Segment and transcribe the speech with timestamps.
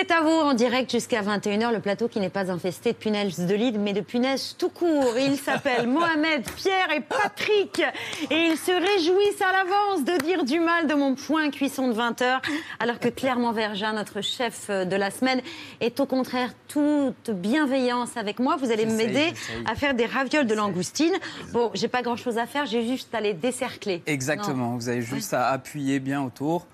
[0.00, 3.38] C'est à vous en direct jusqu'à 21h, le plateau qui n'est pas infesté de punaises
[3.38, 5.12] de lit, mais de punaises tout court.
[5.18, 7.82] Il s'appelle Mohamed, Pierre et Patrick.
[8.30, 11.92] Et ils se réjouissent à l'avance de dire du mal de mon point cuisson de
[11.92, 12.40] 20h,
[12.78, 15.42] alors que Clermont Vergin, notre chef de la semaine,
[15.82, 18.56] est au contraire toute bienveillance avec moi.
[18.56, 19.34] Vous allez m'aider
[19.66, 21.12] à faire des ravioles de langoustine.
[21.52, 24.02] Bon, j'ai pas grand chose à faire, j'ai juste à les décercler.
[24.06, 26.66] Exactement, vous avez juste à appuyer bien autour.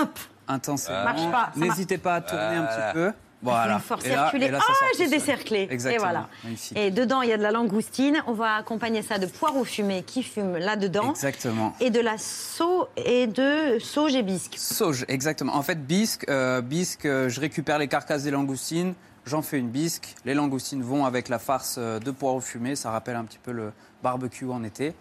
[0.00, 0.18] Hop
[0.50, 1.04] intensément.
[1.04, 3.12] Marche pas, ça N'hésitez pas à tourner un petit peu.
[3.42, 3.76] Voilà.
[3.76, 4.46] Il faut Et là- circuler.
[4.46, 5.66] et là, ça Ah, j'ai décerclé.
[5.70, 5.94] Exactement.
[5.94, 6.28] Et voilà.
[6.44, 6.76] Magnifique.
[6.76, 8.22] Et dedans, il y a de la langoustine.
[8.26, 11.10] On va accompagner ça de poireaux fumés qui fument là-dedans.
[11.12, 11.74] Exactement.
[11.80, 14.56] Et de la sauge et de sauge et bisque.
[14.58, 15.54] Sauge, exactement.
[15.56, 18.92] En fait, bisque, euh, bisque euh, je récupère les carcasses des langoustines,
[19.24, 20.14] j'en fais une bisque.
[20.26, 22.76] Les langoustines vont avec la farce euh, de poireaux fumés.
[22.76, 24.94] Ça rappelle un petit peu le barbecue en été.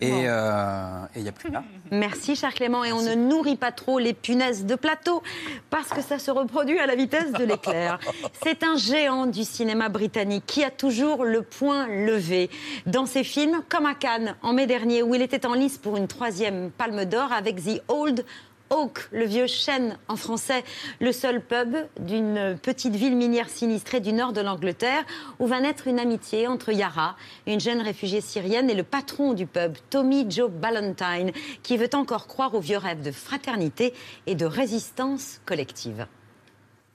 [0.00, 1.62] Et euh, et il n'y a plus là.
[1.90, 2.84] Merci, cher Clément.
[2.84, 5.22] Et on ne nourrit pas trop les punaises de plateau
[5.68, 7.98] parce que ça se reproduit à la vitesse de l'éclair.
[8.42, 12.50] C'est un géant du cinéma britannique qui a toujours le point levé.
[12.86, 15.96] Dans ses films, comme à Cannes en mai dernier, où il était en lice pour
[15.96, 18.24] une troisième palme d'or avec The Old
[18.70, 20.62] Oak, le vieux chêne en français,
[21.00, 25.02] le seul pub d'une petite ville minière sinistrée du nord de l'Angleterre,
[25.40, 27.16] où va naître une amitié entre Yara,
[27.48, 31.32] une jeune réfugiée syrienne, et le patron du pub, Tommy Joe Ballantyne,
[31.64, 33.92] qui veut encore croire aux vieux rêves de fraternité
[34.28, 36.06] et de résistance collective.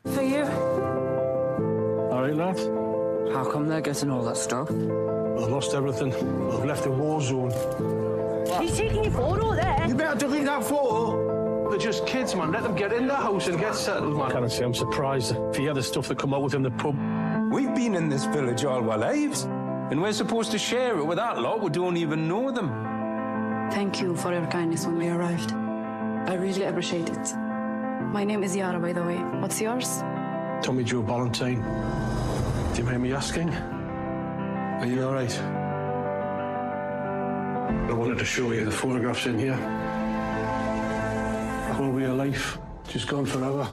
[0.06, 0.46] For you.
[2.12, 2.70] All right, lads.
[3.34, 4.70] How come they're getting all that stuff?
[4.70, 6.14] I've lost everything.
[6.14, 7.52] I've left a war zone.
[8.62, 9.86] He's taking your photo there.
[9.88, 11.25] You better delete that photo.
[11.76, 12.54] They're just kids, man.
[12.54, 14.28] Let them get in the house and get settled, man.
[14.28, 16.72] I can't say I'm surprised if he had the stuff that come out within the
[16.72, 16.96] pub.
[17.52, 21.18] We've been in this village all our lives, and we're supposed to share it with
[21.18, 22.70] that lot We don't even know them.
[23.72, 25.52] Thank you for your kindness when we arrived.
[25.52, 27.36] I really appreciate it.
[27.36, 29.18] My name is Yara, by the way.
[29.42, 29.98] What's yours?
[30.64, 31.62] Tommy Joe Ballantyne.
[32.72, 33.50] Do you mind me asking?
[33.50, 35.38] Are you all right?
[37.90, 39.95] I wanted to show you the photographs in here.
[41.76, 43.68] Whole way of life, just gone forever.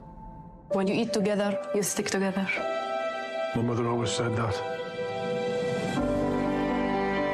[0.72, 2.48] When you eat together, you stick together.
[3.54, 4.54] My mother always said that.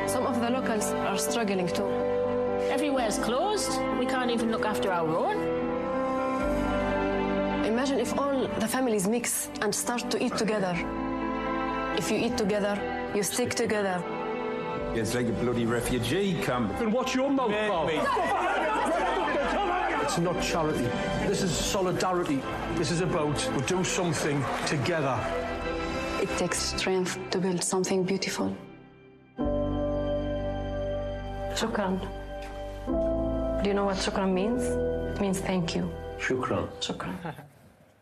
[0.06, 1.88] Some of the locals are struggling too.
[2.68, 3.80] Everywhere's closed.
[3.98, 5.36] We can't even look after our own.
[7.64, 10.74] Imagine if all the families mix and start to eat together.
[11.96, 12.76] If you eat together,
[13.14, 14.04] you stick together.
[14.94, 16.78] It's like a bloody refugee camp.
[16.78, 17.88] Then watch your mouth, Bob.
[20.08, 20.88] It's not charity.
[21.26, 22.40] This is solidarity.
[22.76, 25.20] This is about we do something together.
[26.22, 28.56] It takes strength to build something beautiful.
[31.58, 32.00] Shukran.
[33.62, 34.62] Do you know what shukran means?
[34.64, 35.90] It means thank you.
[36.18, 36.70] Shukran.
[36.80, 37.34] Shukran.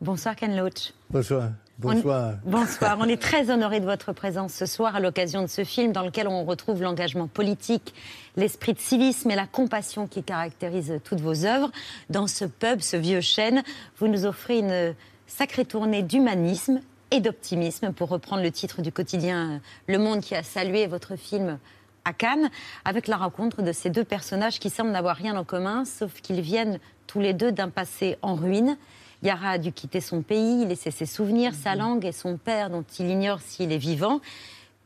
[0.00, 0.92] Bonsoir Ken Loach.
[1.10, 1.50] Bonsoir.
[1.78, 2.34] Bonsoir.
[2.46, 2.96] On- bonsoir.
[3.00, 6.02] On est très honoré de votre présence ce soir à l'occasion de ce film dans
[6.02, 7.94] lequel on retrouve l'engagement politique,
[8.36, 11.70] l'esprit de civisme et la compassion qui caractérisent toutes vos œuvres.
[12.10, 13.62] Dans ce pub, ce vieux chêne,
[13.98, 14.94] vous nous offrez une
[15.26, 16.80] sacrée tournée d'humanisme
[17.10, 21.58] et d'optimisme, pour reprendre le titre du quotidien Le Monde qui a salué votre film
[22.04, 22.50] à Cannes,
[22.84, 26.40] avec la rencontre de ces deux personnages qui semblent n'avoir rien en commun, sauf qu'ils
[26.40, 28.76] viennent tous les deux d'un passé en ruine.
[29.26, 32.84] Yara a dû quitter son pays, laisser ses souvenirs, sa langue et son père dont
[33.00, 34.20] il ignore s'il est vivant.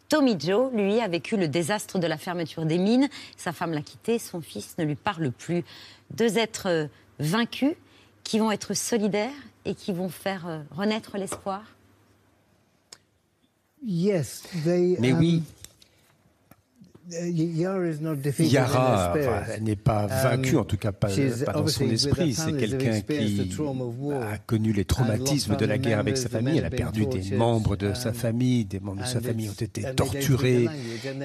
[0.09, 3.11] Tommy Joe, lui, a vécu le désastre de la fermeture des mines.
[3.37, 5.63] Sa femme l'a quitté, son fils ne lui parle plus.
[6.11, 6.87] Deux êtres euh,
[7.19, 7.75] vaincus
[8.25, 9.31] qui vont être solidaires
[9.67, 11.63] et qui vont faire euh, renaître l'espoir.
[13.87, 15.60] Yes, they, Mais um, oui, uh,
[17.11, 21.09] Yara defeated Yara enfin, n'est pas vaincue, en tout cas pas,
[21.53, 22.35] dans son esprit.
[22.35, 23.51] C'est quelqu'un qui
[24.13, 26.59] a connu les traumatismes de la guerre avec sa famille.
[26.59, 29.83] Elle a perdu des membres de sa famille, des membres de sa famille ont été
[29.95, 30.69] torturés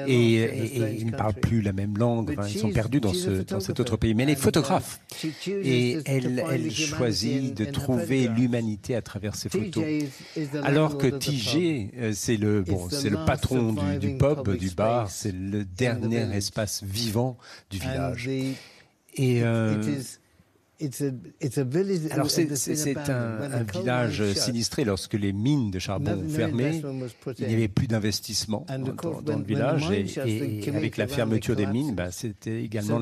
[0.08, 2.36] et, ils ne parlent plus la même langue.
[2.38, 4.14] Enfin, ils sont perdus dans, ce, cet autre pays.
[4.14, 5.00] Mais elle est uh, photographe
[5.48, 9.84] et elle, choisit de trouver l'humanité à travers ses photos.
[10.64, 15.34] Alors que TG, euh, c'est le bon, le patron du, du pub, du bar, c'est
[15.34, 17.38] le dernier espace vivant
[17.70, 18.28] du village.
[18.28, 19.82] Et euh,
[22.12, 26.82] Alors c'est un, un, village sinistré lorsque les mines de charbon fermaient.
[27.40, 29.90] Il n'y avait plus d'investissement dans, dans, le village.
[29.92, 33.00] et, et, avec la fermeture des mines, bah, c'était également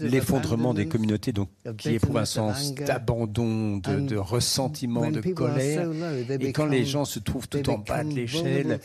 [0.00, 5.90] l'effondrement des communautés donc, qui éprouvent un sens d'abandon, de, de, ressentiment, de colère.
[6.40, 8.78] Et quand les gens se trouvent tout en bas de l'échelle,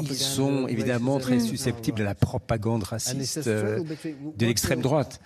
[0.00, 3.82] ils sont évidemment très susceptibles à la propagande raciste euh,
[4.36, 5.20] de l'extrême droite.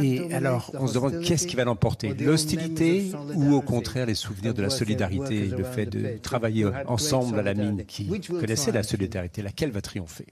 [0.00, 1.87] Et alors on se demande qu'est-ce qui va l'emporter
[2.18, 7.42] L'hostilité ou au contraire les souvenirs de la solidarité, le fait de travailler ensemble à
[7.42, 10.26] la mine qui connaissait la solidarité, laquelle va triompher?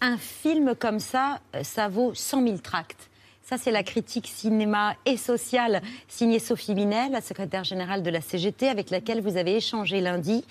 [0.00, 3.08] Un film comme ça, ça vaut 100 000 tracts.
[3.42, 8.20] Ça, c'est la critique cinéma et sociale signée Sophie Binet, la secrétaire générale de la
[8.20, 10.44] CGT, avec laquelle vous avez échangé lundi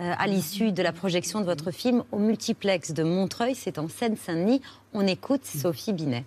[0.00, 3.54] euh, à l'issue de la projection de votre film au multiplex de Montreuil.
[3.54, 4.60] C'est en Seine-Saint-Denis.
[4.92, 6.24] On écoute Sophie Binet.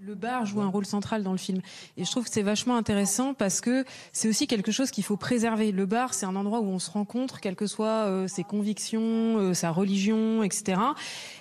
[0.00, 1.60] Le bar joue un rôle central dans le film
[1.96, 5.16] et je trouve que c'est vachement intéressant parce que c'est aussi quelque chose qu'il faut
[5.16, 5.72] préserver.
[5.72, 9.00] Le bar, c'est un endroit où on se rencontre, quelles que soient euh, ses convictions,
[9.02, 10.76] euh, sa religion, etc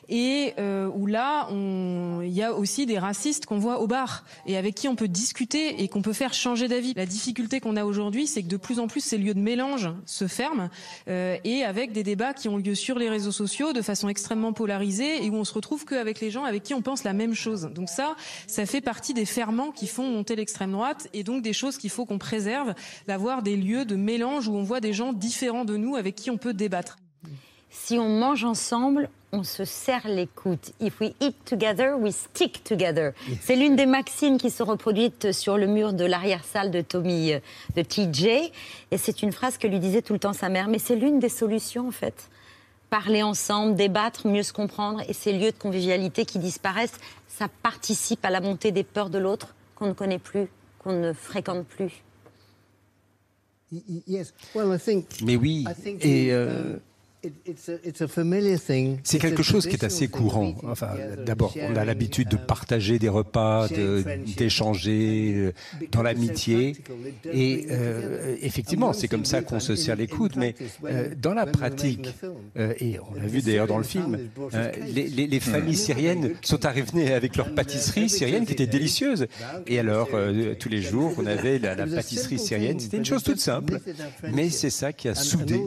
[0.09, 4.56] et euh, où là, il y a aussi des racistes qu'on voit au bar et
[4.56, 6.94] avec qui on peut discuter et qu'on peut faire changer d'avis.
[6.95, 9.89] La difficulté qu'on a aujourd'hui, c'est que de plus en plus ces lieux de mélange
[10.06, 10.69] se ferment
[11.07, 15.25] et avec des débats qui ont lieu sur les réseaux sociaux de façon extrêmement polarisée
[15.25, 17.69] et où on se retrouve qu'avec les gens avec qui on pense la même chose.
[17.74, 18.15] Donc ça,
[18.47, 21.89] ça fait partie des ferments qui font monter l'extrême droite et donc des choses qu'il
[21.89, 22.73] faut qu'on préserve,
[23.07, 26.31] d'avoir des lieux de mélange où on voit des gens différents de nous avec qui
[26.31, 26.97] on peut débattre.
[27.69, 30.57] Si on mange ensemble, on se serre les coudes.
[30.79, 33.11] If we eat together, we stick together.
[33.41, 37.39] C'est l'une des maximes qui se reproduites sur le mur de l'arrière-salle de Tommy, euh,
[37.75, 38.51] de TJ.
[38.91, 40.69] Et c'est une phrase que lui disait tout le temps sa mère.
[40.69, 42.29] Mais c'est l'une des solutions, en fait.
[42.89, 45.01] Parler ensemble, débattre, mieux se comprendre.
[45.07, 46.98] Et ces lieux de convivialité qui disparaissent,
[47.28, 50.48] ça participe à la montée des peurs de l'autre qu'on ne connaît plus,
[50.80, 52.04] qu'on ne fréquente plus.
[55.24, 55.66] Mais oui,
[56.01, 56.78] et euh,
[59.03, 60.53] c'est quelque chose qui est assez courant.
[60.63, 60.91] Enfin,
[61.25, 63.67] d'abord, on a l'habitude de partager des repas,
[64.37, 65.53] d'échanger euh,
[65.91, 66.75] dans l'amitié.
[67.33, 70.35] Et euh, effectivement, c'est comme ça qu'on se serre les coudes.
[70.37, 70.53] Mais
[70.85, 72.13] euh, dans la pratique,
[72.57, 74.17] euh, et on l'a vu d'ailleurs dans le film,
[74.87, 79.27] les, les, les, familles syriennes sont arrivées avec leur pâtisserie syrienne qui était délicieuse.
[79.65, 80.09] Et alors,
[80.59, 82.79] tous les jours, on avait la, la pâtisserie syrienne.
[82.79, 83.79] C'était une chose toute simple,
[84.33, 85.59] mais c'est ça qui a soudé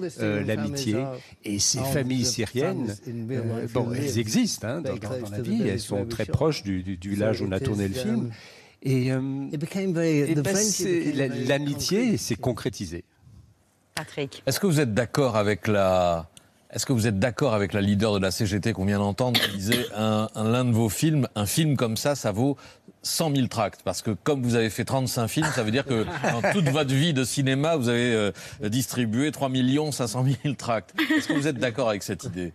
[0.47, 0.97] l'amitié.
[1.45, 5.81] Et ces familles syriennes, euh, bon, elles existent hein, dans, dans, dans, la vie, elles
[5.81, 8.31] sont très proches du, du, du village où on a tourné le film.
[8.83, 10.57] Et, euh, et ben
[11.47, 13.05] l'amitié s'est concrétisée.
[13.95, 14.43] Patrick.
[14.47, 16.29] Est-ce que vous êtes d'accord avec la
[16.73, 19.51] est-ce que vous êtes d'accord avec la leader de la CGT qu'on vient d'entendre qui
[19.51, 22.57] disait un, un l'un de vos films, un film comme ça, ça vaut
[23.03, 26.05] 100 000 tracts Parce que comme vous avez fait 35 films, ça veut dire que
[26.31, 28.33] dans toute votre vie de cinéma, vous avez euh,
[28.69, 29.51] distribué 3
[29.93, 30.95] 500 000 tracts.
[31.17, 32.53] Est-ce que vous êtes d'accord avec cette idée?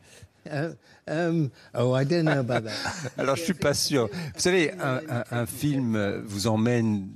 [0.48, 0.76] Uh,
[1.08, 2.76] um, oh, I don't know about that.
[3.18, 4.10] Alors, je suis pas sûr.
[4.12, 7.08] Vous savez, un, un, un film vous emmène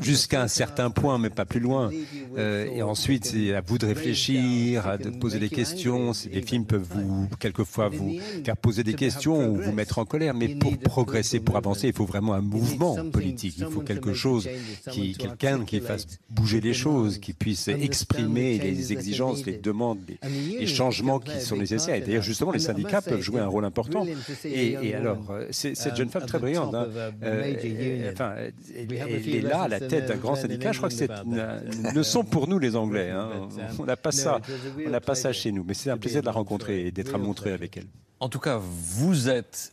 [0.00, 1.90] jusqu'à un certain point, mais pas plus loin.
[2.36, 6.12] Euh, et ensuite, c'est à vous de réfléchir, de poser des questions.
[6.30, 10.34] Les films peuvent vous, quelquefois, vous faire poser des questions ou vous mettre en colère.
[10.34, 13.56] Mais pour progresser, pour avancer, il faut vraiment un mouvement politique.
[13.58, 14.48] Il faut quelque chose,
[14.90, 20.66] qui, quelqu'un qui fasse bouger les choses, qui puisse exprimer les exigences, les demandes, les,
[20.66, 21.96] changements qui sont nécessaires.
[21.96, 24.06] Et d'ailleurs, justement, les syndicats peuvent jouer un rôle important.
[24.44, 26.88] Et, alors, cette jeune femme très brillante, hein,
[27.22, 28.34] euh, enfin,
[28.76, 30.72] elle est là, la tête d'un grand syndicat.
[30.72, 33.10] Je crois que c'est une, une, leçon pour nous, les Anglais.
[33.10, 33.48] Hein.
[33.78, 34.40] On n'a pas ça,
[34.84, 35.64] on n'a pas ça chez nous.
[35.64, 37.86] Mais c'est un plaisir de la rencontrer et d'être à montrer avec elle.
[38.20, 39.72] En tout cas, vous êtes,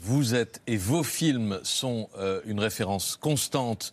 [0.00, 3.92] vous êtes et vos films sont euh, une référence constante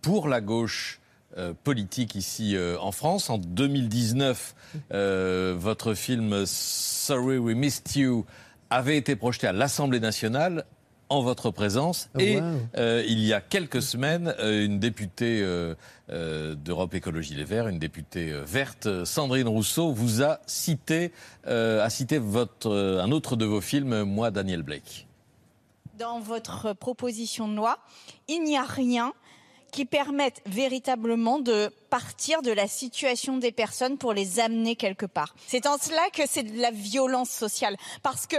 [0.00, 1.00] pour la gauche.
[1.38, 3.30] Euh, politique ici euh, en France.
[3.30, 4.54] En 2019,
[4.92, 8.26] euh, votre film Sorry We Missed You
[8.68, 10.66] avait été projeté à l'Assemblée nationale
[11.12, 12.08] en votre présence.
[12.14, 12.42] Oh, et wow.
[12.78, 15.74] euh, il y a quelques semaines, euh, une députée euh,
[16.08, 21.12] euh d'Europe Écologie Les Verts, une députée verte, Sandrine Rousseau, vous a cité,
[21.46, 25.06] euh, a cité votre, un autre de vos films, Moi, Daniel Blake.
[25.98, 27.78] Dans votre proposition de loi,
[28.28, 29.12] il n'y a rien
[29.72, 35.34] qui permettent véritablement de partir de la situation des personnes pour les amener quelque part.
[35.46, 37.76] C'est en cela que c'est de la violence sociale.
[38.02, 38.36] Parce que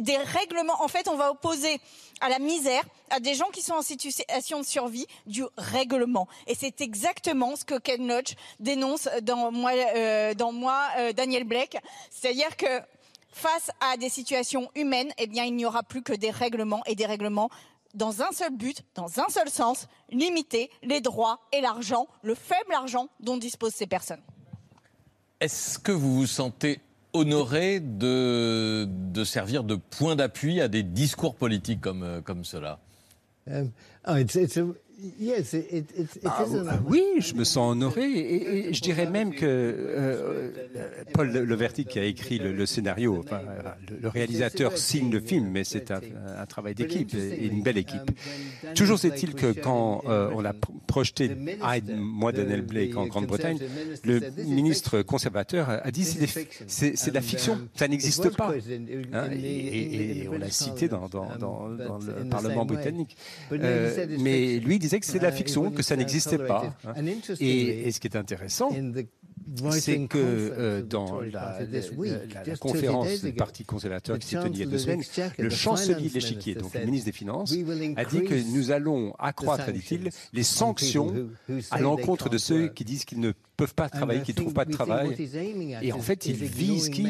[0.00, 1.80] des règlements, en fait, on va opposer
[2.20, 6.28] à la misère, à des gens qui sont en situation de survie, du règlement.
[6.46, 11.44] Et c'est exactement ce que Ken Lodge dénonce dans moi, euh, dans moi euh, Daniel
[11.44, 11.78] Blake.
[12.10, 12.80] C'est-à-dire que
[13.32, 16.94] face à des situations humaines, eh bien, il n'y aura plus que des règlements et
[16.94, 17.50] des règlements
[17.94, 22.72] dans un seul but, dans un seul sens, limiter les droits et l'argent, le faible
[22.74, 24.22] argent dont disposent ces personnes.
[25.40, 26.80] Est-ce que vous vous sentez
[27.12, 32.80] honoré de, de servir de point d'appui à des discours politiques comme, euh, comme cela?
[33.46, 33.70] Um,
[34.08, 34.64] oh, it's, it's a,
[35.18, 38.80] yes, it, it, it, it Ah, ah oui, je me sens honoré et, et je
[38.80, 40.50] dirais même que euh,
[41.12, 45.20] Paul Leverty qui a écrit le, le scénario, enfin, euh, le, le réalisateur signe le
[45.20, 46.00] film, mais c'est un,
[46.38, 48.10] un travail d'équipe et une belle équipe.
[48.74, 51.30] Toujours est-il que quand euh, on a pr- projeté
[51.62, 53.58] Hyde, moi Daniel Blake en Grande-Bretagne,
[54.04, 56.04] le ministre conservateur a dit
[56.66, 58.52] c'est de la fiction, ça n'existe pas.
[59.12, 63.16] Hein, et, et- et on l'a cité dans, dans- dans- dans le Parlement britannique.
[63.52, 66.74] Euh, mais lui disait que c'est de la fiction, que ça n'existait pas.
[67.40, 68.70] Et, et ce qui est intéressant,
[69.80, 71.80] c'est que euh, dans la, la-
[72.10, 75.02] la- la conférence du Parti conservateur qui s'est tenue il y a deux semaines,
[75.38, 77.52] le chancelier de l'échiquier, donc le ministre des Finances,
[77.96, 81.12] a dit que nous allons accroître, dit-il, les sanctions
[81.70, 84.64] à l'encontre de ceux qui disent qu'ils ne peuvent pas travailler, qui ne trouvent pas
[84.64, 85.14] de travail.
[85.82, 87.02] Et en fait, ils visent qui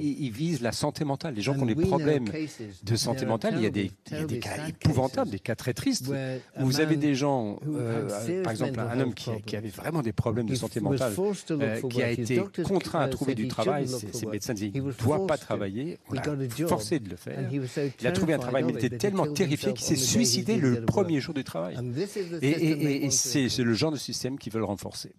[0.00, 1.34] ils visent la santé mentale.
[1.34, 2.26] Les gens qui ont des problèmes
[2.82, 5.54] de santé mentale, il y a des, il y a des cas épouvantables, des cas
[5.54, 6.06] très tristes.
[6.60, 10.12] où Vous avez des gens, euh, par exemple, un homme qui, qui avait vraiment des
[10.12, 11.12] problèmes de santé mentale,
[11.62, 13.86] euh, qui a été contraint à trouver du travail.
[13.88, 15.98] Ses, ses médecins disaient il ne doit pas travailler.
[16.08, 16.22] On l'a
[16.68, 17.38] forcé de le faire.
[18.00, 21.20] Il a trouvé un travail, mais il était tellement terrifié qu'il s'est suicidé le premier
[21.20, 21.76] jour du travail.
[22.42, 25.12] Et, et- et- et c'est le genre de système qu'ils veulent renforcer.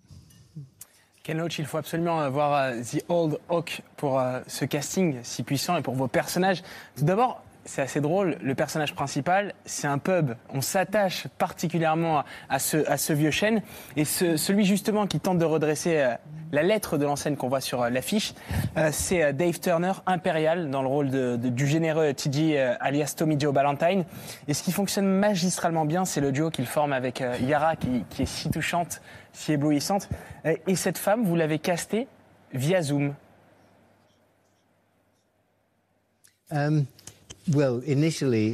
[1.24, 5.44] Ken Loach, il faut absolument voir euh, The Old Oak pour euh, ce casting si
[5.44, 6.64] puissant et pour vos personnages.
[6.96, 10.32] Tout d'abord, c'est assez drôle, le personnage principal, c'est un pub.
[10.54, 13.62] On s'attache particulièrement à, ce, vieux chêne.
[13.96, 16.16] Et ce- celui justement qui tente de redresser euh,
[16.54, 18.34] la lettre de l'enseigne qu'on voit sur euh, l'affiche,
[18.78, 24.06] euh, c'est Dave Turner, impérial, dans le rôle du généreux euh, alias Tommy Joe Ballantyne.
[24.48, 28.26] Et ce qui fonctionne magistralement bien, c'est le duo qu'il forme avec Yara, qui, est
[28.26, 29.02] si touchante,
[29.34, 30.08] si éblouissante.
[30.68, 32.08] Et cette femme, vous l'avez castée
[32.54, 33.14] via Zoom.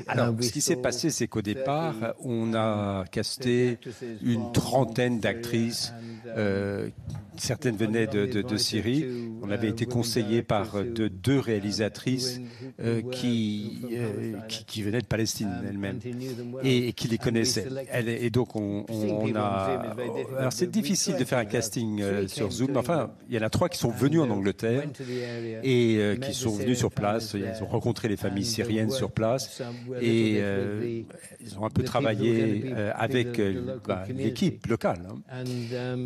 [0.08, 3.80] Alors, we ce qui s'est passé, c'est qu'au départ, on a casté
[4.24, 5.94] une trentaine d'actrices.
[6.38, 6.90] euh,
[7.36, 9.06] certaines venaient de, de- de Syrie.
[9.42, 12.40] On avait été conseillé par de deux réalisatrices
[12.80, 16.00] euh, qui, euh, qui, qui venaient de Palestine elles-mêmes
[16.64, 17.68] et, et qui les connaissaient.
[18.22, 18.86] Et donc, on,
[19.36, 19.96] a.
[20.38, 22.72] Alors, c'est difficile de faire un casting sur Zoom.
[22.72, 24.84] mais Enfin, il y en a trois qui sont venus en Angleterre
[25.64, 27.34] et qui sont venus sur place.
[27.36, 29.62] Ils ont rencontré les familles syriennes sur place
[30.02, 31.02] et euh,
[31.42, 35.08] ils ont un peu travaillé euh, avec euh, bah, l'équipe locale.
[35.10, 35.44] hein.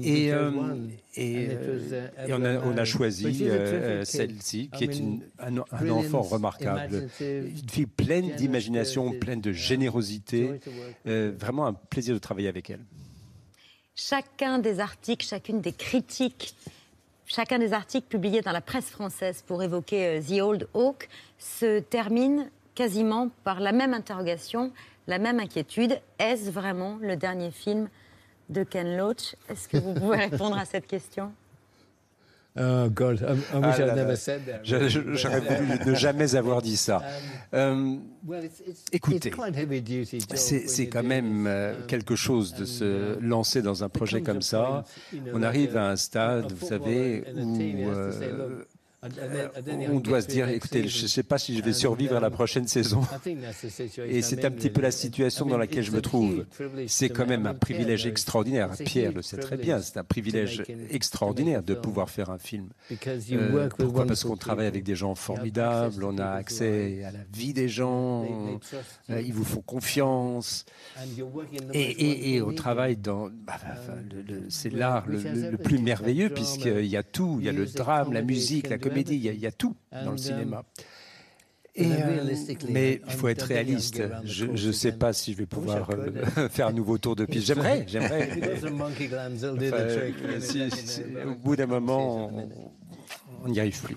[0.03, 0.51] Et, euh,
[1.15, 3.49] et, euh, et on, a, on a choisi euh,
[4.01, 9.51] euh, celle-ci, qui est une- un, un enfant remarquable, une fille pleine d'imagination, pleine de
[9.51, 10.59] générosité.
[11.07, 12.81] Euh, vraiment un plaisir de travailler avec elle.
[13.95, 16.55] Chacun des articles, chacune des critiques,
[17.25, 22.49] chacun des articles publiés dans la presse française pour évoquer The Old Oak se termine
[22.81, 24.71] quasiment par la même interrogation,
[25.07, 25.99] la même inquiétude.
[26.19, 27.89] Est-ce vraiment le dernier film
[28.49, 29.35] de Ken Loach?
[29.49, 31.31] Est-ce que vous pouvez répondre à cette question?
[32.59, 33.93] Oh God, I, I Ah wish là.
[33.95, 34.59] never said that.
[34.63, 34.89] J'aurais
[35.41, 37.01] voulu ne jamais avoir dit ça.
[37.53, 37.95] Euh,
[38.27, 39.31] Well, it's- it's- écoutez,
[40.35, 44.83] c'est quand même euh, quelque chose de se lancer dans un projet comme ça.
[45.33, 47.57] On arrive à un stade, vous savez, où
[47.89, 48.65] euh,
[49.91, 52.29] on doit se dire, écoutez, je ne sais pas si je vais survivre à la
[52.29, 53.01] prochaine saison.
[54.07, 56.45] Et c'est un petit peu la situation dans laquelle je me trouve.
[56.87, 58.69] C'est quand même un privilège extraordinaire.
[58.85, 62.69] Pierre le sait très bien, c'est un privilège extraordinaire de pouvoir faire un film.
[63.37, 67.53] Euh, pourquoi Parce qu'on travaille avec des gens formidables, on a accès à la vie
[67.53, 68.23] des gens,
[69.09, 70.65] euh, ils vous font confiance.
[71.73, 73.29] Et, et- et on travaille dans.
[73.29, 73.53] bah,
[74.11, 77.37] le- le- c'est l'art le, le- le plus merveilleux, puisqu'il y a tout.
[77.39, 79.51] Il y a le drame, la musique, la comédie, il y a, il y a
[79.51, 80.63] tout dans le cinéma.
[81.79, 82.33] Et, euh,
[82.69, 84.01] mais il faut être réaliste.
[84.23, 87.45] Je ne sais pas si je vais pouvoir euh, faire un nouveau tour de piste.
[87.45, 88.31] J'aimerais, j'aimerais.
[89.71, 92.49] Enfin, si- si- au bout d'un moment, on-
[93.45, 93.95] on n'y arrive plus.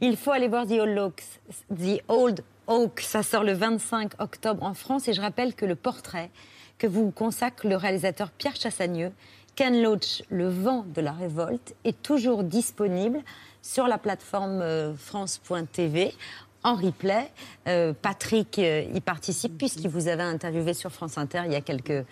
[0.00, 1.22] Il faut aller voir The Old Oak.
[1.68, 5.06] The Old Oak, ça sort le 25 octobre en France.
[5.08, 6.30] Et je rappelle que le portrait
[6.78, 9.12] que vous consacre le réalisateur Pierre Chassagneux,
[9.56, 13.18] Ken Loach, Le vent de la révolte, est toujours disponible
[13.62, 16.14] sur la plateforme euh, France.tv
[16.62, 17.30] en replay.
[17.68, 21.60] Euh, Patrick euh, y participe puisqu'il vous avait interviewé sur France Inter il y a
[21.60, 22.04] quelques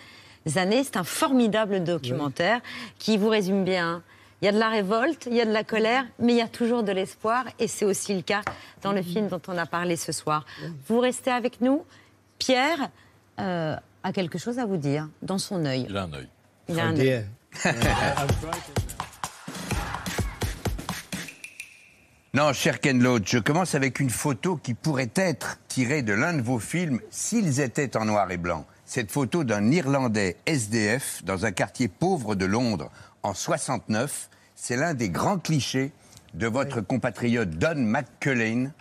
[0.56, 0.84] années.
[0.84, 2.60] C'est un formidable documentaire
[2.98, 4.02] qui vous résume bien.
[4.40, 6.42] Il y a de la révolte, il y a de la colère, mais il y
[6.42, 8.42] a toujours de l'espoir et c'est aussi le cas
[8.82, 10.46] dans le film dont on a parlé ce soir.
[10.86, 11.84] Vous restez avec nous.
[12.38, 12.88] Pierre,
[13.40, 13.74] euh,
[14.04, 15.86] a quelque chose à vous dire dans son œil.
[15.88, 16.28] Il a un œil.
[16.68, 17.24] Il a un œil.
[22.34, 26.34] Non, cher Ken Loach, je commence avec une photo qui pourrait être tirée de l'un
[26.34, 28.66] de vos films s'ils étaient en noir et blanc.
[28.84, 32.90] Cette photo d'un Irlandais SDF dans un quartier pauvre de Londres
[33.22, 35.90] en 69, c'est l'un des grands clichés
[36.34, 38.72] de votre compatriote Don McCullin,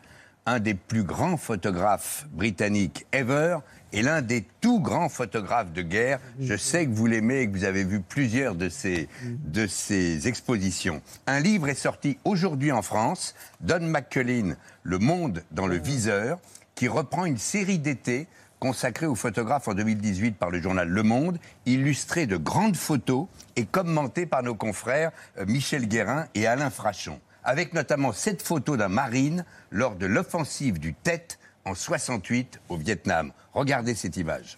[0.45, 3.59] un des plus grands photographes britanniques ever
[3.93, 6.19] et l'un des tout grands photographes de guerre.
[6.39, 10.27] Je sais que vous l'aimez et que vous avez vu plusieurs de ses, de ses
[10.27, 11.01] expositions.
[11.25, 16.39] Un livre est sorti aujourd'hui en France, Don McCullin, Le monde dans le viseur,
[16.75, 18.27] qui reprend une série d'été
[18.59, 23.65] consacrée aux photographes en 2018 par le journal Le Monde, illustrée de grandes photos et
[23.65, 28.87] commentée par nos confrères euh, Michel Guérin et Alain Frachon, avec notamment cette photo d'un
[28.87, 31.27] marine lors de l'offensive du Tet
[31.67, 33.31] en 68 au Vietnam.
[33.53, 34.57] Regardez cette image.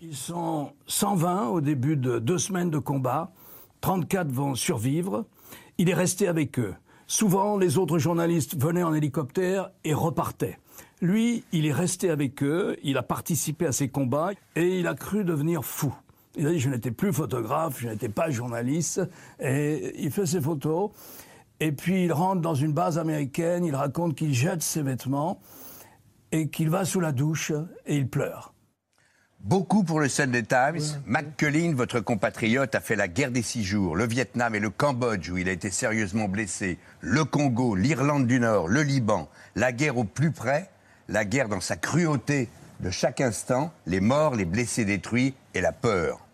[0.00, 3.30] Ils sont 120 au début de deux semaines de combat.
[3.80, 5.24] 34 vont survivre.
[5.78, 6.74] Il est resté avec eux.
[7.06, 10.58] Souvent, les autres journalistes venaient en hélicoptère et repartaient.
[11.00, 14.94] Lui, il est resté avec eux, il a participé à ces combats et il a
[14.94, 15.94] cru devenir fou.
[16.36, 19.02] Il a dit, je n'étais plus photographe, je n'étais pas journaliste.
[19.40, 20.90] Et il fait ses photos.
[21.60, 25.40] Et puis il rentre dans une base américaine, il raconte qu'il jette ses vêtements
[26.32, 27.52] et qu'il va sous la douche
[27.86, 28.52] et il pleure.
[29.40, 31.02] Beaucoup pour le Sunday Times.
[31.04, 35.30] McCullin, votre compatriote, a fait la guerre des six jours, le Vietnam et le Cambodge
[35.30, 39.98] où il a été sérieusement blessé, le Congo, l'Irlande du Nord, le Liban, la guerre
[39.98, 40.70] au plus près,
[41.08, 42.48] la guerre dans sa cruauté
[42.80, 46.26] de chaque instant, les morts, les blessés détruits et la peur.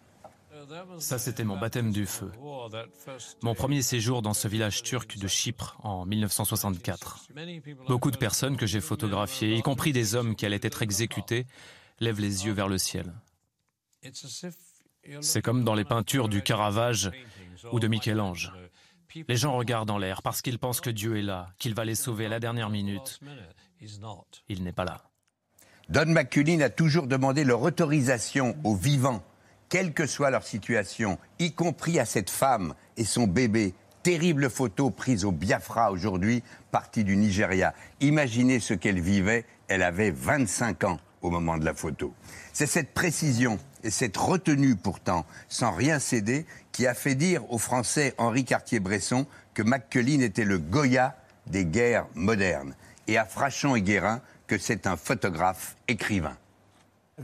[0.98, 2.30] Ça, c'était mon baptême du feu.
[3.42, 7.28] Mon premier séjour dans ce village turc de Chypre en 1964.
[7.87, 11.46] Beaucoup de personnes que j'ai photographiées, y compris des hommes qui allaient être exécutés,
[12.00, 13.12] lèvent les yeux vers le ciel.
[15.20, 17.10] C'est comme dans les peintures du Caravage
[17.72, 18.52] ou de Michel-Ange.
[19.28, 21.94] Les gens regardent en l'air parce qu'ils pensent que Dieu est là, qu'il va les
[21.94, 23.20] sauver à la dernière minute.
[24.48, 25.02] Il n'est pas là.
[25.88, 29.22] Don McCullin a toujours demandé leur autorisation aux vivants,
[29.68, 33.75] quelle que soit leur situation, y compris à cette femme et son bébé.
[34.02, 37.75] Terrible photo prise au Biafra aujourd'hui, partie du Nigeria.
[38.00, 42.14] Imaginez ce qu'elle vivait, elle avait 25 ans au moment de la photo.
[42.52, 47.59] C'est cette précision et cette retenue pourtant, sans rien céder, qui a fait dire au
[47.59, 52.74] Français Henri Cartier-Bresson que McCullin était le Goya des guerres modernes,
[53.07, 56.37] et à Frachon et Guérin que c'est un photographe écrivain.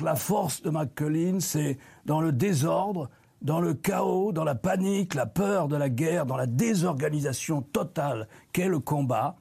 [0.00, 3.10] La force de McCullin, c'est dans le désordre,
[3.42, 8.26] dans le chaos, dans la panique, la peur de la guerre, dans la désorganisation totale
[8.52, 9.36] qu'est le combat.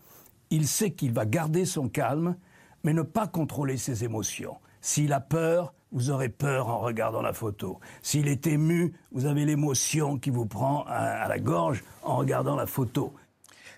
[0.51, 2.35] Il sait qu'il va garder son calme,
[2.83, 4.57] mais ne pas contrôler ses émotions.
[4.81, 7.79] S'il a peur, vous aurez peur en regardant la photo.
[8.01, 12.55] S'il est ému, vous avez l'émotion qui vous prend à, à la gorge en regardant
[12.55, 13.13] la photo.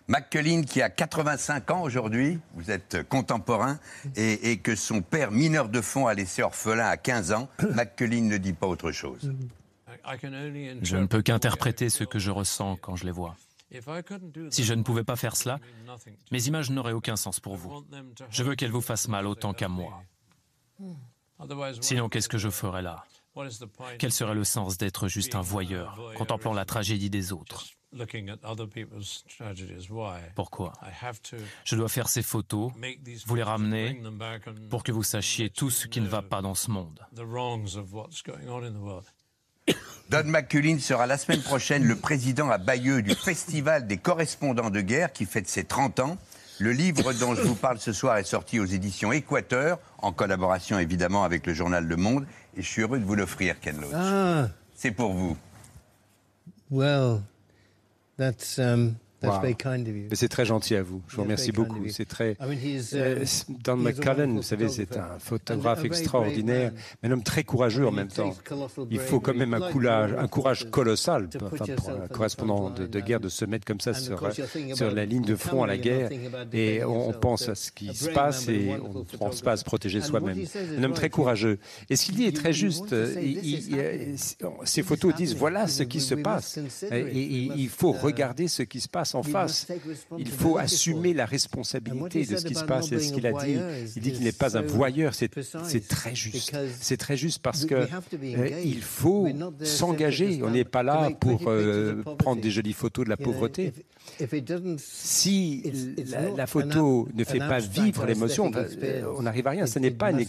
[0.07, 3.79] McCullin, qui a 85 ans aujourd'hui, vous êtes contemporain,
[4.15, 8.21] et, et que son père mineur de fond a laissé orphelin à 15 ans, McCullin
[8.21, 9.31] ne dit pas autre chose.
[10.81, 13.35] Je ne peux qu'interpréter ce que je ressens quand je les vois.
[14.51, 15.59] Si je ne pouvais pas faire cela,
[16.31, 17.85] mes images n'auraient aucun sens pour vous.
[18.29, 20.03] Je veux qu'elles vous fassent mal autant qu'à moi.
[21.81, 23.03] Sinon, qu'est-ce que je ferais là?
[23.99, 27.65] Quel serait le sens d'être juste un voyeur, contemplant la tragédie des autres?
[30.35, 30.73] Pourquoi?
[31.63, 32.71] Je dois faire ces photos,
[33.25, 34.01] vous les ramener,
[34.69, 36.99] pour que vous sachiez tout ce qui ne va pas dans ce monde.
[40.09, 44.81] Don McCullin sera la semaine prochaine le président à Bayeux du Festival des correspondants de
[44.81, 46.17] guerre qui fête ses 30 ans.
[46.59, 50.77] Le livre dont je vous parle ce soir est sorti aux éditions Équateur, en collaboration
[50.79, 53.91] évidemment avec le journal Le Monde, et je suis heureux de vous l'offrir, Ken Loach.
[53.93, 55.35] Ah, C'est pour vous.
[56.69, 57.21] well,
[58.17, 59.41] that's um, Wow.
[60.09, 61.01] Mais c'est très gentil à vous.
[61.07, 61.83] Je vous remercie beaucoup.
[61.89, 62.37] C'est très.
[62.63, 63.25] He's, uh, Euh,
[63.63, 68.07] Don McCullen, vous savez, c'est un photographe extraordinaire, mais un homme très courageux en même
[68.07, 68.33] temps.
[68.89, 73.29] Il faut quand même un courage, un courage colossal pour un correspondant de, guerre de
[73.29, 74.21] se mettre comme ça sur,
[74.93, 76.09] la ligne de front à la guerre
[76.53, 79.63] et on, pense à ce qui se passe et on ne pense pas à se
[79.63, 80.39] protéger soi-même.
[80.77, 81.59] Un homme très courageux.
[81.89, 82.95] Et ce qu'il dit est très juste.
[84.63, 86.59] ces photos disent voilà ce qui se passe.
[86.91, 89.67] Et il faut regarder ce qui se passe en face.
[90.17, 92.89] Il faut assumer la responsabilité de ce qui se passe.
[92.89, 93.57] C'est ce qu'il a dit.
[93.95, 95.13] Il dit qu'il n'est pas un voyeur.
[95.13, 96.55] C'est très juste.
[96.79, 99.27] C'est très juste parce que euh, il faut
[99.63, 100.41] s'engager.
[100.43, 103.73] On n'est pas là pour euh, prendre des jolies photos de la pauvreté.
[104.77, 105.63] Si
[106.11, 109.65] la, la photo ne fait pas vivre l'émotion, euh, on n'arrive à rien.
[109.65, 110.25] Ce n'est pas une,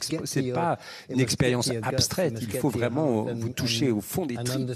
[0.53, 0.79] pas
[1.11, 2.39] une expérience abstraite.
[2.41, 4.73] Il faut vraiment vous toucher au fond des tripes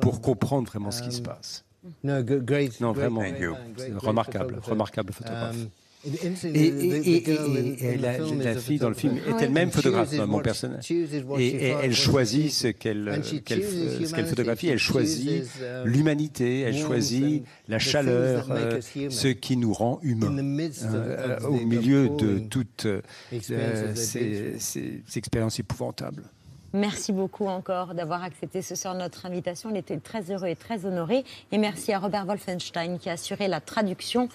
[0.00, 1.64] pour comprendre vraiment ce qui se passe.
[2.02, 2.80] No, good, great.
[2.80, 3.20] Non, great, vraiment,
[4.00, 5.56] remarquable, remarquable photographe.
[5.56, 5.70] Um,
[6.54, 10.38] Et, et- et- et- et la, la fille dans le film est elle-même photographe, mon
[10.44, 10.84] personnage.
[11.40, 13.08] Et, et elle choisit ce qu'elle
[14.26, 15.42] photographie, elle choisit
[15.84, 20.30] l'humanité, elle choisit la chaleur, euh, ce qui nous rend humains,
[20.84, 23.00] euh, au milieu de toutes euh,
[23.96, 26.22] ces, ces expériences épouvantables.
[26.74, 29.70] Merci beaucoup encore d'avoir accepté ce soir notre invitation.
[29.72, 31.24] On était très heureux et très honorés.
[31.50, 34.28] Et merci à Robert Wolfenstein qui a assuré la traduction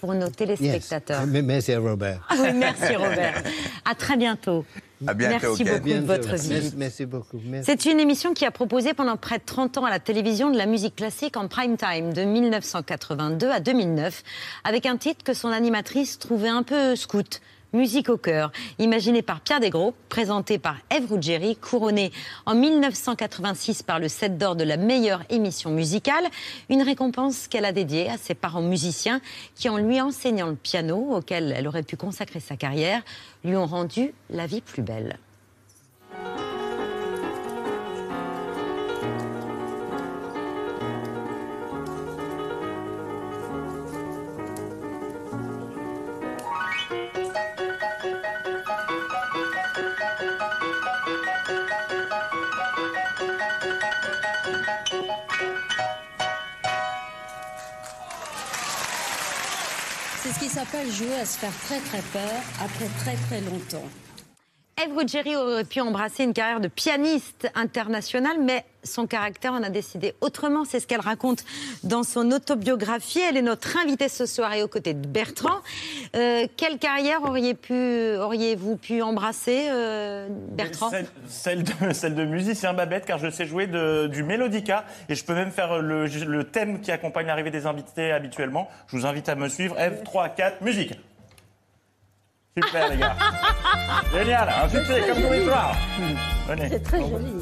[0.00, 1.26] pour nos téléspectateurs.
[1.26, 2.24] Merci à Robert.
[2.28, 3.42] Ah oui, merci Robert.
[3.84, 4.64] À très bientôt.
[5.04, 6.74] À bientôt, Merci beaucoup de votre visite.
[6.76, 7.40] merci beaucoup.
[7.44, 7.66] Merci.
[7.72, 10.56] C'est une émission qui a proposé pendant près de 30 ans à la télévision de
[10.56, 14.22] la musique classique en prime time de 1982 à 2009
[14.62, 17.40] avec un titre que son animatrice trouvait un peu scout.
[17.72, 22.12] Musique au cœur, imaginé par Pierre Desgros, présenté par Ève Ruggieri, couronné
[22.44, 26.24] en 1986 par le 7 d'or de la meilleure émission musicale,
[26.68, 29.22] une récompense qu'elle a dédiée à ses parents musiciens
[29.54, 33.02] qui, en lui enseignant le piano, auquel elle aurait pu consacrer sa carrière,
[33.42, 35.18] lui ont rendu la vie plus belle.
[60.52, 63.88] S'appelle jouer à se faire très très peur après très très longtemps.
[64.82, 69.70] Ève Ruggieri aurait pu embrasser une carrière de pianiste internationale, mais son caractère en a
[69.70, 70.64] décidé autrement.
[70.64, 71.44] C'est ce qu'elle raconte
[71.84, 73.20] dans son autobiographie.
[73.20, 75.60] Elle est notre invitée ce soir et aux côtés de Bertrand.
[76.16, 80.90] Euh, quelle carrière auriez-vous pu embrasser, euh, Bertrand?
[81.28, 85.80] Celle, de, musicien Babette, car je sais jouer du mélodica et je peux même faire
[85.80, 88.68] le, le thème qui accompagne l'arrivée des invités habituellement.
[88.88, 89.76] Je vous invite à me suivre.
[89.76, 90.94] F, 3, 4, musique.
[92.56, 93.16] Super, les gars.
[94.12, 95.74] Génial, un succès comme tous les soirs.
[96.48, 96.68] Venez.
[96.68, 97.32] C'est très joli.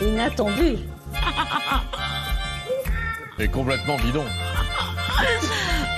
[0.00, 0.76] Inattendu.
[3.40, 4.24] Et complètement bidon.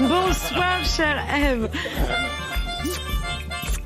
[0.01, 1.71] Bonsoir, chère Ève.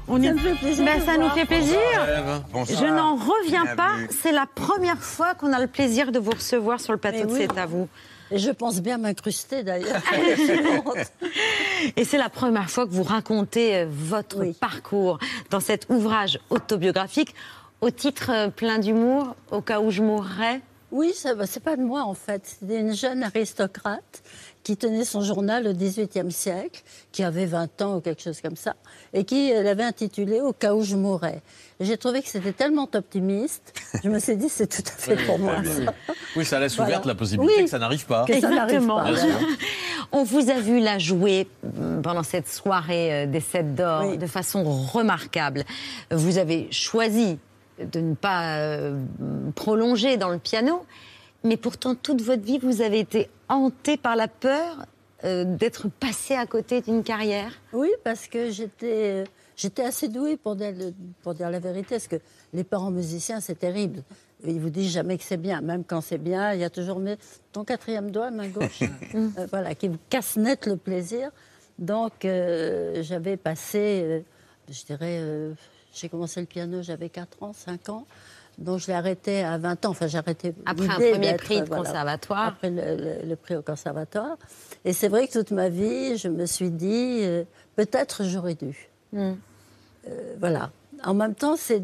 [0.06, 1.34] On Ça me fait plaisir Ben, ça nous voir.
[1.34, 1.78] fait plaisir.
[2.52, 2.78] Bonsoir.
[2.80, 3.92] Je n'en reviens pas.
[4.10, 7.24] C'est la première fois qu'on a le plaisir de vous recevoir sur le plateau Mais
[7.24, 7.46] de oui.
[7.50, 7.88] C'est à vous.
[8.30, 10.02] Et je pense bien m'incruster d'ailleurs.
[11.96, 15.18] Et c'est la première fois que vous racontez euh, votre parcours
[15.50, 17.34] dans cet ouvrage autobiographique
[17.80, 20.60] au titre euh, plein d'humour, au cas où je mourrais?
[20.90, 22.42] Oui, c'est pas de moi en fait.
[22.46, 24.22] C'était une jeune aristocrate
[24.64, 28.56] qui tenait son journal au XVIIIe siècle, qui avait 20 ans ou quelque chose comme
[28.56, 28.74] ça,
[29.12, 31.42] et qui euh, l'avait intitulé Au cas où je mourrais.
[31.80, 35.38] J'ai trouvé que c'était tellement optimiste, je me suis dit c'est tout à fait pour
[35.38, 35.56] moi.
[35.64, 35.92] ça.
[36.34, 36.90] Oui, ça laisse Voilà.
[36.92, 37.64] ouverte la possibilité Oui.
[37.64, 38.24] que ça n'arrive pas.
[38.24, 39.06] Que ça n'arrive pas.
[40.12, 44.26] On vous a vu la jouer mm, pendant cette soirée euh, des Sept d'Or de
[44.26, 45.64] façon remarquable.
[46.10, 47.38] Vous avez choisi
[47.78, 48.98] de ne pas euh,
[49.56, 50.86] prolonger dans le piano,
[51.44, 54.86] mais pourtant toute votre vie, vous avez été hanté par la peur
[55.24, 57.52] euh, d'être passé à côté d'une carrière.
[57.72, 60.72] Oui, parce que j'étais, j'étais assez douée pour dire,
[61.22, 62.16] pour dire la vérité, parce que
[62.54, 64.02] les parents musiciens, c'est terrible.
[64.46, 65.60] Ils vous disent jamais que c'est bien.
[65.60, 67.18] Même quand c'est bien, il y a toujours mais
[67.52, 68.82] ton quatrième doigt, main gauche,
[69.14, 71.30] euh, voilà, qui vous casse net le plaisir.
[71.78, 74.24] Donc, euh, j'avais passé,
[74.70, 75.20] je dirais,
[75.94, 78.06] j'ai commencé le piano, j'avais 4 ans, 5 ans.
[78.58, 79.90] Donc, je l'ai arrêté à 20 ans.
[79.90, 82.46] Enfin, j'ai arrêté Après un premier prix de voilà, conservatoire.
[82.48, 84.36] Après le, le- le prix au conservatoire.
[84.84, 87.44] Et c'est vrai que toute ma vie, je me suis dit, euh,
[87.76, 88.88] peut-être j'aurais dû.
[89.12, 89.32] Mm.
[90.08, 90.70] Euh, voilà.
[91.04, 91.82] En même temps, c'est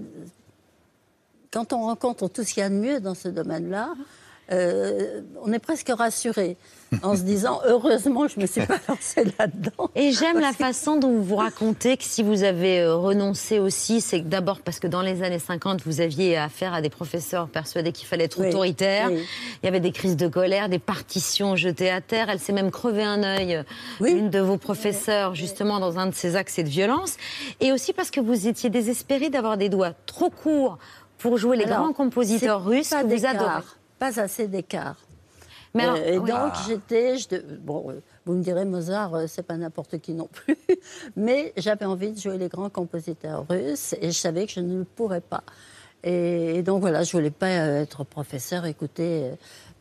[1.53, 3.93] quand on rencontre tout ce qu'il y a de mieux dans ce domaine-là,
[4.53, 6.57] euh, on est presque rassuré
[7.03, 9.91] en se disant heureusement je ne me suis pas lancée là-dedans.
[9.95, 14.01] Et j'aime la façon dont vous vous racontez que si vous avez euh, renoncé aussi,
[14.01, 17.93] c'est d'abord parce que dans les années 50, vous aviez affaire à des professeurs persuadés
[17.93, 19.09] qu'il fallait être Oui, autoritaire.
[19.11, 19.25] oui.
[19.63, 22.29] Il y avait des crises de colère, des partitions jetées à terre.
[22.29, 23.63] Elle s'est même crevé un œil, euh,
[24.05, 27.17] une de vos professeurs, justement, dans un de ces accès de violence.
[27.61, 30.79] Et aussi parce que vous étiez désespéré d'avoir des doigts trop courts
[31.19, 33.63] pour jouer les Alors, grands compositeurs russes que vous adorez.
[34.01, 34.97] Pas assez d'écart.
[35.75, 36.29] Mais alors- Euh, et oui.
[36.31, 36.63] donc Ah.
[36.67, 37.15] j'étais,
[37.61, 40.57] bon, euh, Vous me direz, Mozart, euh, c'est pas n'importe qui non plus.
[41.17, 44.79] Mais j'avais envie de jouer les grands compositeurs russes et je savais que je ne
[44.81, 45.43] le pourrais pas.
[46.03, 49.31] Et, et donc voilà, je voulais pas être professeur, écouter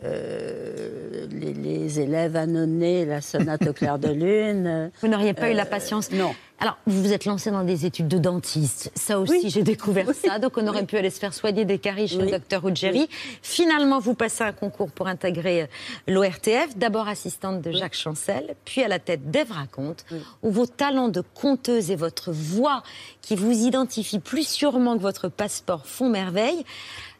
[0.03, 4.91] euh, les, les élèves annonnés, la sonate au clair de lune.
[5.01, 6.33] Vous n'auriez pas eu la patience Non.
[6.61, 8.91] Alors, vous vous êtes lancé dans des études de dentiste.
[8.95, 10.39] Ça aussi, j'ai découvert ça.
[10.39, 13.07] Donc, on aurait pu aller se faire soigner des caries chez le docteur Ruggieri.
[13.41, 15.65] Finalement, vous passez un concours pour intégrer euh,
[16.07, 16.75] l'ORTF.
[16.75, 20.05] D'abord assistante de Jacques Chancel, puis à la tête d'Ève Raconte,
[20.43, 22.83] où vos talents de conteuse et votre voix,
[23.21, 26.65] qui vous identifie plus sûrement que votre passeport, font merveille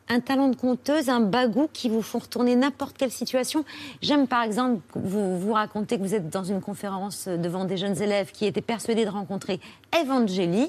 [0.09, 3.63] un talent de conteuse, un bagou qui vous font retourner n'importe quelle situation.
[4.01, 8.01] J'aime par exemple vous, vous raconter que vous êtes dans une conférence devant des jeunes
[8.01, 9.59] élèves qui étaient persuadés de rencontrer
[10.01, 10.67] Evangeli,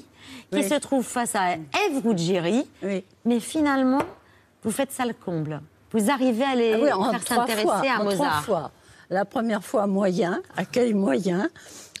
[0.51, 0.63] qui Oui.
[0.63, 2.67] se trouve face à Eve Ruggieri,
[3.25, 4.03] mais finalement,
[4.63, 5.59] vous faites ça le comble.
[5.91, 8.43] Vous arrivez à les Ah oui, faire trois s'intéresser à en trois Mozart.
[8.43, 8.71] fois.
[9.09, 11.49] La première fois, moyen, accueil moyen.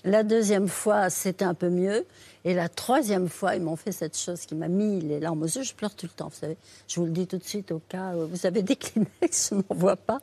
[0.03, 2.05] La deuxième fois, c'était un peu mieux.
[2.43, 5.47] Et la troisième fois, ils m'ont fait cette chose qui m'a mis les larmes aux
[5.47, 5.63] yeux.
[5.63, 6.57] Je pleure tout le temps, vous savez.
[6.87, 9.55] Je vous le dis tout de suite au cas où vous avez des Kleenex, je
[9.55, 10.19] n'en vois pas.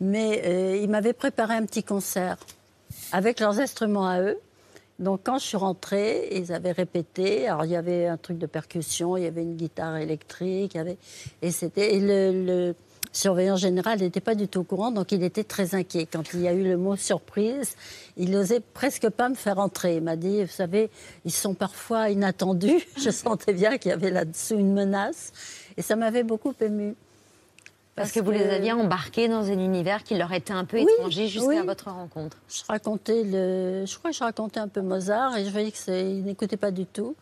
[0.00, 2.36] Mais euh, ils m'avaient préparé un petit concert
[3.12, 4.38] avec leurs instruments à eux.
[4.98, 7.48] Donc quand je suis rentrée, ils avaient répété.
[7.48, 10.76] Alors il y avait un truc de percussion, il y avait une guitare électrique, il
[10.76, 10.98] y avait
[11.40, 12.74] et c'était le
[13.12, 16.06] surveillant général n'était pas du tout au courant, donc il était très inquiet.
[16.10, 17.74] Quand il y a eu le mot surprise,
[18.16, 19.96] il n'osait presque pas me faire entrer.
[19.96, 20.90] Il m'a dit, vous savez,
[21.24, 22.86] ils sont parfois inattendus.
[22.98, 25.32] Je sentais bien qu'il y avait là-dessous une menace,
[25.76, 26.94] et ça m'avait beaucoup émue.
[27.98, 30.86] Parce que vous les aviez embarqués dans un univers qui leur était un peu Oui,
[30.98, 31.66] étranger jusqu'à oui.
[31.66, 32.36] votre rencontre.
[32.48, 36.22] Je racontais le, je crois que je racontais un peu Mozart et je voyais qu'il
[36.24, 37.16] n'écoutait pas du tout.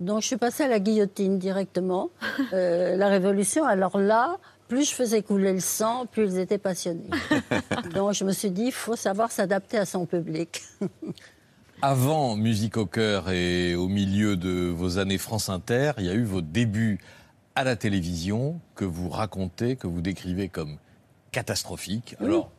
[0.00, 2.10] Donc je suis passée à la guillotine directement,
[2.52, 3.64] euh, la Révolution.
[3.64, 4.36] Alors là,
[4.68, 7.08] plus je faisais couler le sang, plus ils étaient passionnés.
[7.94, 10.62] Donc je me suis dit, il faut savoir s'adapter à son public.
[11.82, 16.14] Avant Musique au cœur et au milieu de vos années France Inter, il y a
[16.14, 16.98] eu vos débuts
[17.54, 20.76] à la télévision que vous racontez, que vous décrivez comme
[21.30, 22.16] catastrophiques.
[22.20, 22.50] Alors,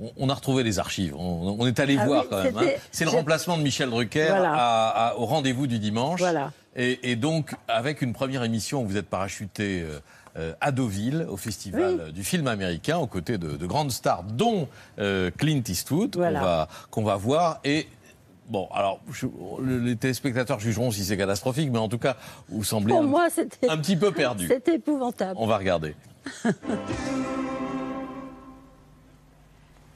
[0.00, 2.56] on- on a retrouvé les archives, on, on est allé Ah voir oui, quand même.
[2.58, 2.66] hein.
[2.90, 4.54] C'est le remplacement de Michel Drucker Voilà.
[4.54, 6.18] à- à- au rendez-vous du dimanche.
[6.18, 6.52] Voilà.
[6.74, 10.00] Et, et donc, avec une première émission où vous êtes parachuté euh,
[10.36, 14.68] euh, à Deauville, au festival du film américain, aux côtés de, de grandes stars, dont
[14.98, 16.68] euh, Clint Eastwood, Voilà.
[16.90, 17.60] qu'on va, voir.
[17.64, 17.86] Et
[18.48, 19.26] bon, alors, je-
[19.84, 22.16] les téléspectateurs jugeront si c'est catastrophique, mais en tout cas,
[22.48, 24.46] vous semblez Pour un, moi, c'était un petit peu perdu.
[24.48, 25.34] C'était épouvantable.
[25.36, 25.94] On va regarder.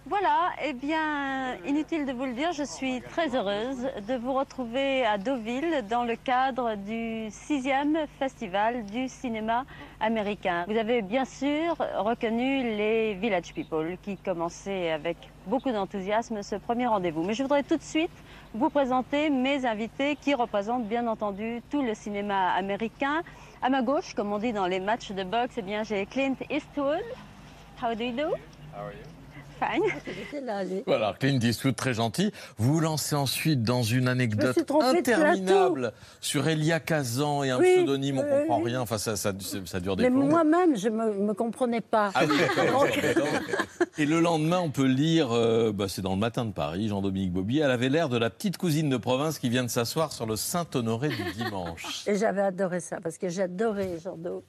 [0.08, 5.04] Voilà, eh bien, inutile de vous le dire, je suis très heureuse de vous retrouver
[5.04, 9.64] à Deauville dans le cadre du sixième festival du cinéma
[9.98, 10.64] américain.
[10.68, 15.16] Vous avez bien sûr reconnu les Village People qui commençaient avec
[15.48, 17.24] beaucoup d'enthousiasme ce premier rendez-vous.
[17.24, 18.16] Mais je voudrais tout de suite
[18.54, 23.22] vous présenter mes invités qui représentent bien entendu tout le cinéma américain.
[23.60, 26.36] À ma gauche, comme on dit dans les matchs de boxe, eh bien, j'ai Clint
[26.48, 27.02] Eastwood.
[27.82, 28.36] How do you do?
[29.58, 30.82] Fine.
[30.86, 32.32] Voilà, Clint Eastwood, très gentil.
[32.58, 38.18] Vous vous lancez ensuite dans une anecdote interminable sur Elia Kazan et un Oui, pseudonyme,
[38.18, 38.70] on oui, comprend oui.
[38.70, 38.80] rien.
[38.80, 39.32] Enfin, ça, ça,
[39.64, 42.10] ça dure des Mais moi-même, je ne me, me comprenais pas.
[42.14, 42.36] Ah oui.
[43.98, 47.32] Et le lendemain, on peut lire, euh, bah, c'est dans le matin de Paris, Jean-Dominique
[47.32, 50.26] Bobby, elle avait l'air de la petite cousine de province qui vient de s'asseoir sur
[50.26, 52.04] le Saint-Honoré du dimanche.
[52.06, 54.44] Et j'avais adoré ça, parce que j'adorais Jean Do,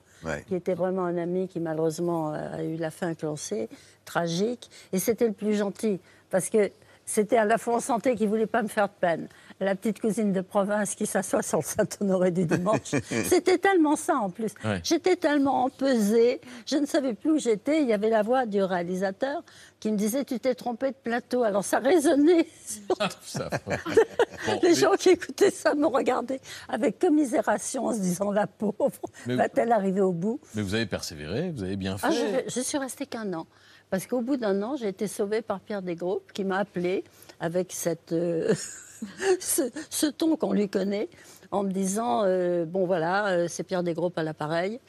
[0.48, 3.70] Qui était vraiment un ami qui malheureusement euh, a eu la fin cloncée,
[4.06, 4.70] tragique.
[4.94, 6.00] Et c'était le plus gentil,
[6.30, 6.72] parce que
[7.08, 9.28] c'était à la fois on sentait qu'il voulait pas me faire de peine.
[9.60, 12.92] La petite cousine de province qui s'assoit sur le Saint-Honoré du dimanche.
[13.26, 14.52] c'était tellement ça en plus.
[14.64, 14.82] Ouais.
[14.84, 17.82] J'étais tellement empesée, je ne savais plus où j'étais.
[17.82, 19.42] Il y avait la voix du réalisateur
[19.80, 21.42] qui me disait Tu t'es trompé de plateau.
[21.44, 23.50] Alors ça résonnait sur Ça,
[24.62, 28.92] les gens qui écoutaient ça me regardaient avec commisération en se disant la pauvre,
[29.26, 30.40] va-t-elle arriver au bout?
[30.56, 32.08] Mais vous avez persévéré, vous avez bien fait.
[32.08, 33.48] ah, je, je suis restée qu'un an.
[33.90, 37.04] Parce qu'au bout d'un an, j'ai été sauvée par Pierre Desgroupes qui m'a appelée
[37.40, 38.54] avec cette, euh,
[39.40, 41.10] ce, ce ton qu'on lui connaît
[41.52, 44.80] en me disant euh, Bon, voilà, euh, c'est Pierre Desgroupes à l'appareil.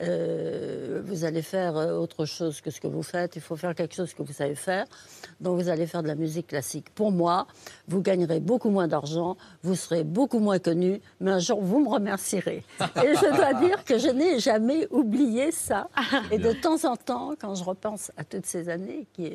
[0.00, 3.36] Euh, vous allez faire autre chose que ce que vous faites.
[3.36, 4.86] Il faut faire quelque chose que vous savez faire.
[5.40, 6.90] Donc, vous allez faire de la musique classique.
[6.94, 7.46] Pour moi,
[7.88, 11.88] vous gagnerez beaucoup moins d'argent, vous serez beaucoup moins connu, mais un jour, vous me
[11.88, 12.64] remercierez.
[12.80, 15.88] Et je dois dire que je n'ai jamais oublié ça.
[16.30, 19.32] Et de temps en temps, quand je repense à toutes ces années qui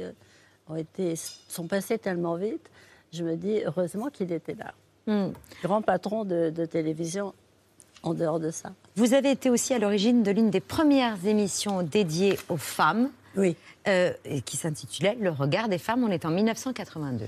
[0.68, 1.16] ont été,
[1.48, 2.70] sont passées tellement vite,
[3.12, 4.74] je me dis heureusement qu'il était là.
[5.08, 7.34] Grand patron de, de télévision
[8.04, 8.72] en dehors de ça.
[8.96, 13.56] Vous avez été aussi à l'origine de l'une des premières émissions dédiées aux femmes, oui.
[14.46, 16.04] qui s'intitulait Le regard des femmes.
[16.04, 17.26] On est en 1982.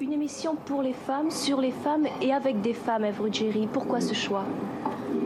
[0.00, 3.68] Une émission pour les femmes, sur les femmes et avec des femmes, Ruggieri.
[3.72, 4.44] Pourquoi ce choix?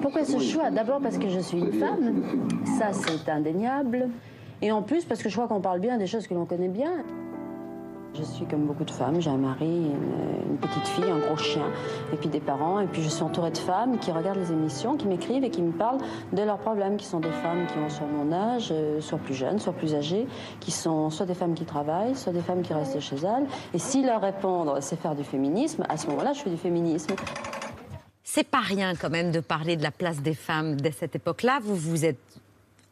[0.03, 0.71] Pourquoi ce choix?
[0.71, 2.23] D'abord parce que je suis une femme,
[2.79, 4.09] ça c'est indéniable.
[4.63, 6.69] Et en plus parce que je crois qu'on parle bien des choses que l'on connaît
[6.69, 7.05] bien.
[8.19, 11.67] Je suis comme beaucoup de femmes, j'ai un mari, une, petite fille, un gros chien,
[12.13, 14.97] et puis des parents, et puis je suis entourée de femmes qui regardent les émissions,
[14.97, 15.99] qui m'écrivent et qui me parlent
[16.33, 19.35] de leurs problèmes, qui sont des femmes qui ont soit mon âge, euh, soit plus
[19.35, 20.27] jeunes, soit plus âgées,
[20.61, 23.47] qui sont soit des femmes qui travaillent, soit des femmes qui restent chez elles.
[23.75, 27.15] Et si leur répondre, c'est faire du féminisme, à ce moment-là, je fais du féminisme.
[28.23, 31.59] C'est pas rien quand même de parler de la place des femmes dès cette époque-là.
[31.63, 32.19] Vous vous êtes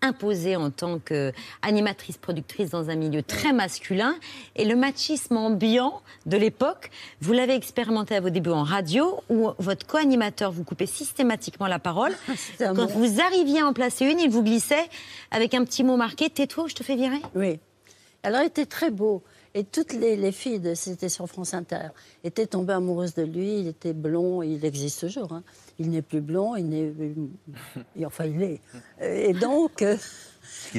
[0.04, 4.14] imposée en tant qu'animatrice productrice dans un milieu très masculin
[4.56, 6.90] et le machisme ambiant de l'époque,
[7.20, 11.78] vous l'avez expérimenté à vos débuts en radio où votre co-animateur vous coupait systématiquement la
[11.78, 12.12] parole.
[12.58, 14.88] Quand bon- vous arriviez à en placer une, il vous glissait
[15.30, 17.20] avec un petit mot marqué tais-toi ou je te fais virer?
[17.34, 17.58] Oui.
[18.22, 19.22] Alors, il était très beau.
[19.56, 21.88] Et toutes les, les filles, de, c'était sur France Inter,
[22.24, 23.60] étaient tombées amoureuses de lui.
[23.60, 25.32] Il était blond, il existe toujours.
[25.32, 25.42] hein.
[25.78, 26.92] Il n'est plus blond, il n'est.
[28.06, 28.60] Enfin, il est.
[29.02, 29.82] Et donc.
[29.82, 29.96] euh,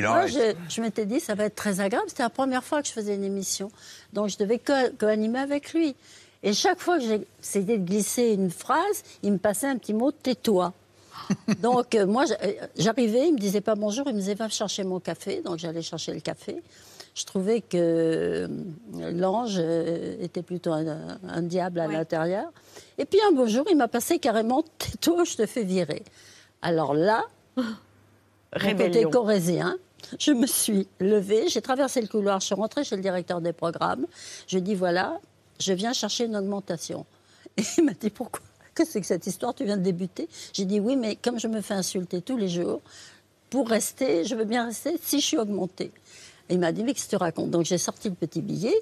[0.10, 2.08] moi, je, je m'étais dit, ça va être très agréable.
[2.10, 3.72] C'était la première fois que je faisais une émission.
[4.14, 5.96] Donc, je devais co- co-animer avec lui.
[6.44, 10.12] Et chaque fois que essayé de glisser une phrase, il me passait un petit mot
[10.12, 10.74] tais-toi.
[11.62, 14.84] Donc, euh, moi, euh, j'arrivais, il me disait pas bonjour, il me disait va chercher
[14.84, 15.42] mon café.
[15.42, 16.62] Donc, j'allais chercher le café.
[17.16, 18.48] Je trouvais que euh,
[18.94, 22.52] l'ange euh, était plutôt un, un diable à l'intérieur.
[22.98, 26.04] Et puis, un beau jour, il m'a passé carrément tais-toi, je te fais virer.
[26.62, 27.24] Alors là,
[28.54, 29.10] Rébellion.
[29.10, 29.78] corésien,
[30.20, 33.54] je me suis levée, j'ai traversé le couloir, je suis rentrée chez le directeur des
[33.54, 34.06] programmes.
[34.48, 35.20] Je lui ai dit voilà,
[35.60, 37.06] je viens chercher une augmentation.
[37.58, 38.42] Et il m'a dit pourquoi?
[38.74, 39.54] Que c'est que cette histoire?
[39.54, 40.28] Tu viens de débuter?
[40.52, 42.82] J'ai dit oui, mais comme je me fais insulter tous les jours,
[43.50, 45.92] pour rester, je veux bien rester si je suis augmentée.
[46.50, 47.50] Il m'a dit mais qu'est-ce que tu racontes?
[47.50, 48.76] Donc j'ai sorti le petit billet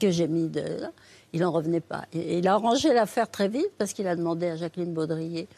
[0.00, 0.90] que j'ai mis de là.
[1.32, 2.04] Il n'en revenait pas.
[2.12, 5.48] Et il a arrangé l'affaire très vite parce qu'il a demandé à Jacqueline Baudrier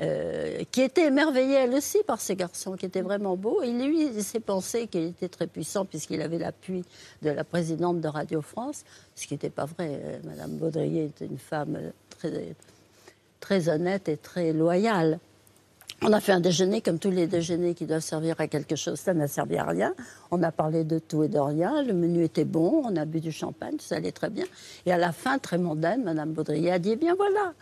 [0.00, 3.60] euh, qui était émerveillée elle aussi par ces garçons, qui étaient vraiment beaux.
[3.62, 6.82] Et lui, il s'est pensé qu'il était très puissant puisqu'il avait l'appui
[7.20, 10.00] de la présidente de Radio France, ce qui n'était pas vrai.
[10.02, 12.54] Euh, Madame Baudrier était une femme euh, très,
[13.40, 15.18] très honnête et très loyale.
[16.04, 18.98] On a fait un déjeuner comme tous les déjeuners qui doivent servir à quelque chose.
[18.98, 19.94] Ça n'a servi à rien.
[20.30, 21.82] On a parlé de tout et de rien.
[21.82, 22.82] Le menu était bon.
[22.84, 23.76] On a bu du champagne.
[23.80, 24.44] Ça allait très bien.
[24.84, 27.52] Et à la fin, très mondaine, Madame Baudrier a dit Eh bien voilà,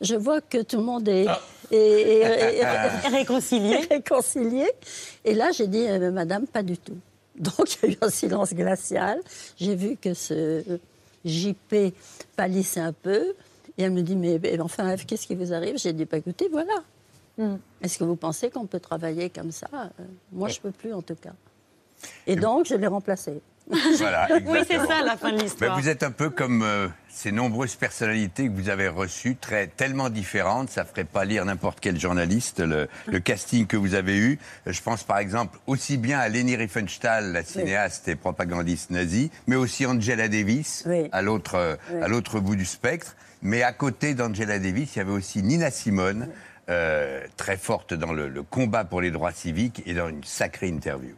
[0.00, 1.26] je vois que tout le monde est,
[1.70, 4.66] est- est- est- est- réconcilié.
[5.24, 6.96] Et là, j'ai dit Eh, Madame, pas du tout.
[7.38, 9.20] Donc, il y a eu un silence glacial.
[9.58, 10.62] J'ai vu que ce
[11.24, 11.94] JP
[12.36, 13.34] pâlissait un peu.
[13.78, 15.78] Et elle me dit, mais, mais enfin, qu'est-ce qui vous arrive?
[15.78, 16.74] J'ai dit, bah, écoutez, voilà.
[17.82, 19.66] Est-ce que vous pensez qu'on peut travailler comme ça?
[19.72, 19.86] Euh,
[20.32, 21.32] Moi, je ne peux plus, en tout cas.
[22.26, 23.40] Et donc, je l'ai remplacé.
[23.98, 25.78] Voilà, Oui, c'est ça la fin de Mais l'histoire.
[25.78, 30.10] vous êtes un peu comme euh, ces nombreuses personnalités que vous avez reçues, très, tellement
[30.10, 34.16] différentes, ça ne ferait pas lire n'importe quel journaliste le, le casting que vous avez
[34.16, 34.38] eu.
[34.66, 39.30] Euh, Je pense par exemple aussi bien à Leni Riefenstahl, la cinéaste et propagandiste nazie,
[39.46, 42.02] mais aussi Angela Davis, à l'autre Oui.
[42.02, 43.14] à l'autre bout du spectre.
[43.42, 46.28] Mais à côté d'Angela Davis, il y avait aussi Nina Simone,
[46.70, 50.68] euh, très forte dans le, le combat pour les droits civiques et dans une sacrée
[50.68, 51.16] interview.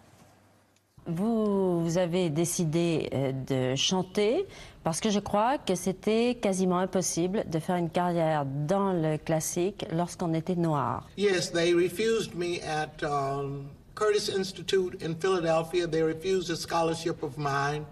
[1.07, 4.47] Vous, vous avez décidé euh, de chanter
[4.85, 9.85] parce que je crois que c'était quasiment impossible de faire une carrière dans le classique
[9.93, 11.09] lorsqu'on était noir.
[11.17, 15.89] Yes, they refused me at um, Curtis Institute in Philadelphia.
[15.89, 17.85] They refused a scholarship of mine,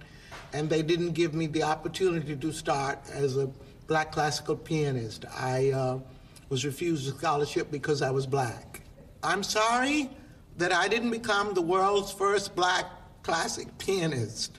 [0.55, 3.49] and they didn't give me the opportunity to start as a
[3.89, 5.25] black classical pianist.
[5.37, 5.99] I uh,
[6.51, 8.81] was refused a scholarship because I was black.
[9.23, 10.11] I'm sorry
[10.59, 12.87] that I didn't become the world's first black
[13.23, 14.59] classic pianist.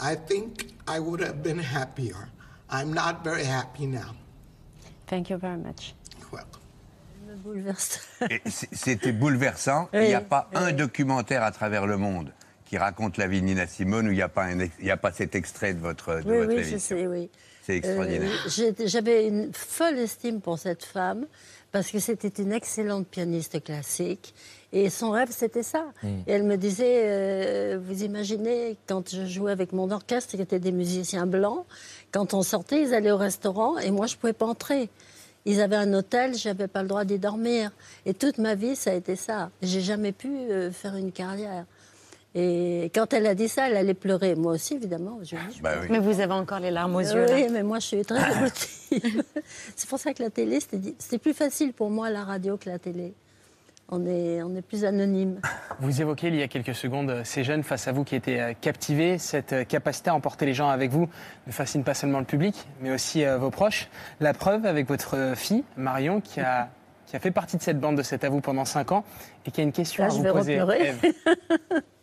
[0.00, 2.28] I think I would have been happier.
[2.70, 4.14] I'm not very happy now.
[5.06, 5.94] Thank you very much.
[6.30, 6.60] Welcome.
[8.72, 9.88] C'était bouleversant.
[9.92, 12.32] Il n'y a pas un documentaire à travers le monde
[12.64, 15.74] qui raconte la vie de Nina Simone où il n'y a, a pas cet extrait
[15.74, 16.96] de votre, de Oui, votre oui, je émission.
[16.96, 17.30] sais, oui.
[17.64, 18.30] C'est extraordinaire.
[18.58, 21.26] Euh, J'avais une folle estime pour cette femme
[21.72, 24.34] parce que c'était une excellente pianiste classique
[24.72, 25.86] et son rêve c'était ça.
[26.02, 26.08] Mm.
[26.26, 30.60] Et elle me disait, euh, vous imaginez, quand je jouais avec mon orchestre, qui étaient
[30.60, 31.64] des musiciens blancs,
[32.12, 34.90] quand on sortait, ils allaient au restaurant et moi je pouvais pas entrer.
[35.46, 37.70] Ils avaient un hôtel, j'avais pas le droit d'y dormir.
[38.06, 39.50] Et toute ma vie, ça a été ça.
[39.62, 41.66] J'ai jamais pu euh, faire une carrière.
[42.36, 44.34] Et quand elle a dit ça, elle allait pleurer.
[44.34, 45.18] Moi aussi, évidemment.
[45.22, 47.26] Je, je Bah Mais vous avez encore les larmes aux yeux.
[47.32, 47.48] oui, là.
[47.50, 49.22] mais moi, je suis très émotive.
[49.76, 52.78] c'est pour ça que la télé, c'était plus facile pour moi, la radio, que la
[52.78, 53.14] télé.
[53.90, 55.40] On est, on est plus anonyme.
[55.78, 58.40] Vous évoquez il y a quelques secondes euh, ces jeunes face à vous qui étaient
[58.40, 59.18] euh, captivés.
[59.18, 61.06] Cette euh, capacité à emporter les gens avec vous
[61.46, 63.88] ne fascine pas seulement le public, mais aussi vos proches.
[64.20, 66.70] La preuve avec votre fille, Marion, qui a,
[67.06, 69.04] qui a fait partie de cette bande de C'est à vous pendant 5 ans
[69.46, 70.92] et qui a une question Là, à je vous vais poser.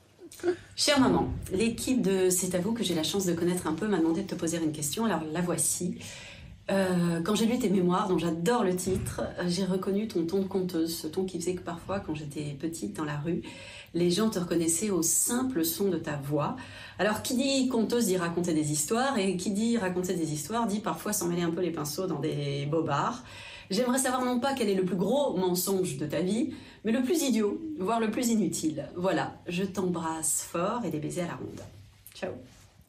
[0.76, 3.88] Chère maman, l'équipe de C'est à vous que j'ai la chance de connaître un peu
[3.88, 5.06] m'a demandé de te poser une question.
[5.06, 5.98] Alors la voici.
[6.70, 10.40] Euh, quand j'ai lu tes mémoires, dont j'adore le titre, euh, j'ai reconnu ton ton
[10.40, 13.42] de conteuse, ce ton qui faisait que parfois, quand j'étais petite dans la rue,
[13.94, 16.56] les gens te reconnaissaient au simple son de ta voix.
[16.98, 20.80] Alors qui dit conteuse dit raconter des histoires, et qui dit raconter des histoires dit
[20.80, 23.24] parfois s'en mêler un peu les pinceaux dans des bobards.
[23.72, 26.54] J'aimerais savoir non pas quel est le plus gros mensonge de ta vie,
[26.84, 28.86] mais le plus idiot, voire le plus inutile.
[28.98, 31.62] Voilà, je t'embrasse fort et des baisers à la ronde.
[32.14, 32.32] Ciao.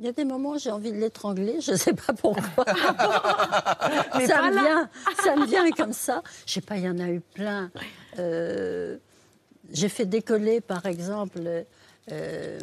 [0.01, 2.65] Il y a des moments où j'ai envie de l'étrangler, je ne sais pas pourquoi.
[4.17, 4.91] Mais ça, pas me vient,
[5.23, 6.25] ça me vient comme ça.
[6.45, 7.71] Je sais pas, il y en a eu plein.
[8.19, 8.99] Euh,
[9.71, 11.65] j'ai fait décoller, par exemple,
[12.11, 12.59] euh,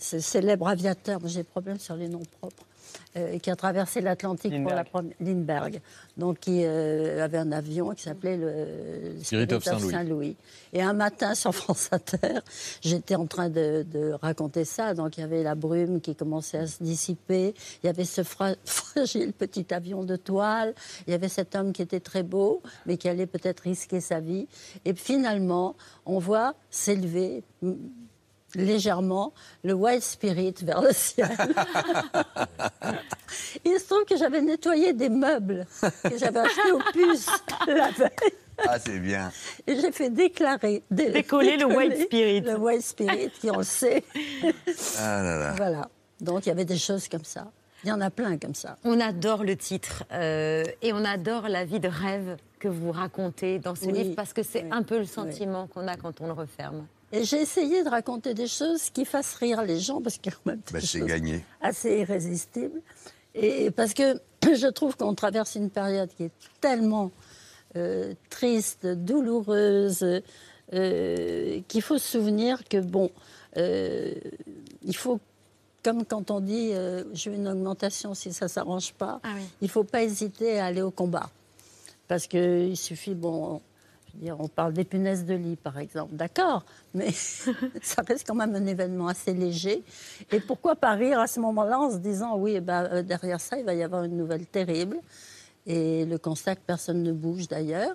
[0.00, 2.64] ce célèbre aviateur, j'ai des problèmes sur les noms propres,
[3.16, 5.14] euh, qui a traversé l'Atlantique pour la première...
[5.20, 5.80] Lindbergh.
[6.16, 10.36] Donc, qui euh, avait un avion qui s'appelait le, Spirit of Saint-Louis.
[10.72, 12.40] Et un matin, sur France Inter,
[12.80, 14.94] j'étais en train de, de raconter ça.
[14.94, 17.54] Donc, il y avait la brume qui commençait à se dissiper.
[17.82, 20.74] Il y avait ce fra- fragile petit avion de toile.
[21.06, 24.20] Il y avait cet homme qui était très beau, mais qui allait peut-être risquer sa
[24.20, 24.48] vie.
[24.84, 27.42] Et finalement, on voit s'élever
[28.54, 29.32] légèrement
[29.64, 31.28] le Wild Spirit vers le ciel.
[33.64, 35.66] Il se trouve que j'avais nettoyé des meubles
[36.04, 37.28] que j'avais achetés aux puces
[37.66, 38.10] la veille.
[38.58, 39.32] Ah, c'est bien.
[39.66, 42.42] Et j'ai fait déclarer, dé- Décoller le Wild Spirit.
[42.42, 44.04] Le Wild Spirit, qui on le sait.
[44.98, 45.54] Ah là là.
[45.56, 45.88] Voilà.
[46.20, 47.50] Donc il y avait des choses comme ça.
[47.84, 48.76] Il y en a plein comme ça.
[48.84, 53.58] On adore le titre euh, et on adore la vie de rêve que vous racontez
[53.58, 56.20] dans ce Oui, livre parce que c'est oui, un peu le sentiment qu'on a quand
[56.20, 56.86] on le referme.
[57.12, 60.34] Et j'ai essayé de raconter des choses qui fassent rire les gens, parce qu'il y
[60.34, 61.44] a quand même des Bah, c'est choses gagné.
[61.60, 62.80] assez irrésistibles.
[63.34, 67.10] Et parce que je trouve qu'on traverse une période qui est tellement
[67.76, 70.22] euh, triste, douloureuse,
[70.72, 73.10] euh, qu'il faut se souvenir que, bon,
[73.58, 74.14] euh,
[74.82, 75.20] il faut,
[75.82, 79.20] comme quand on dit euh, j'ai une augmentation si ça ne s'arrange pas,
[79.60, 81.28] il ne faut pas hésiter à aller au combat.
[82.08, 83.60] Parce qu'il suffit, bon,
[84.14, 87.10] dire, on parle des punaises de lit, par exemple, d'accord, mais
[87.82, 89.82] ça reste quand même un événement assez léger.
[90.30, 93.40] Et pourquoi pas rire à ce moment-là en se disant, oui, eh ben, euh, derrière
[93.40, 94.98] ça, il va y avoir une nouvelle terrible.
[95.66, 97.94] Et le constat que personne ne bouge d'ailleurs,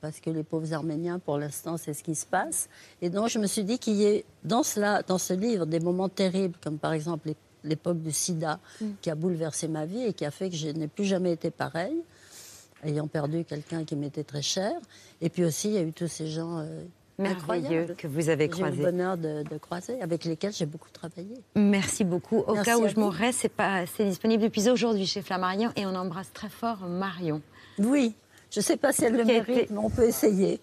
[0.00, 2.68] parce que les pauvres Arméniens, pour l'instant, c'est ce qui se passe.
[3.02, 5.80] Et donc, je me suis dit qu'il y ait dans, cela, dans ce livre des
[5.80, 8.58] moments terribles, comme par exemple l'ép- l'époque du sida,
[9.02, 11.50] qui a bouleversé ma vie et qui a fait que je n'ai plus jamais été
[11.50, 12.00] pareille
[12.84, 14.72] ayant perdu quelqu'un qui m'était très cher.
[15.20, 16.64] Et puis aussi, il y a eu tous ces gens euh,
[17.18, 17.36] Merveilleux
[17.82, 18.82] incroyables que vous avez que J'ai eu croisés.
[18.82, 21.34] le bonheur de, de croiser, avec lesquels j'ai beaucoup travaillé.
[21.54, 22.38] Merci beaucoup.
[22.38, 23.00] Au Merci cas où je vous.
[23.02, 23.52] mourrais, c'est
[24.04, 27.42] disponible depuis aujourd'hui chez Flammarion et on embrasse très fort Marion.
[27.78, 28.14] Oui,
[28.50, 30.58] je ne sais pas si elle le mérite, été- mais on peut essayer.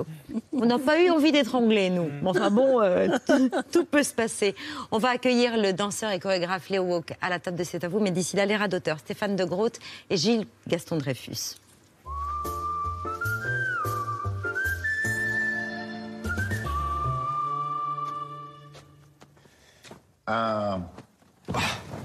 [0.52, 2.10] On n'a pas eu envie d'étrangler, nous.
[2.24, 4.56] Mais enfin bon, euh, tout, tout peut se passer.
[4.92, 7.88] On va accueillir le danseur et chorégraphe Léo Wauck à la table de C'est à
[7.88, 9.78] vous, mais d'ici là, les rats d'auteur, Stéphane de Groot
[10.10, 11.56] et Gilles Gaston Dreyfus.
[20.28, 20.82] Ah.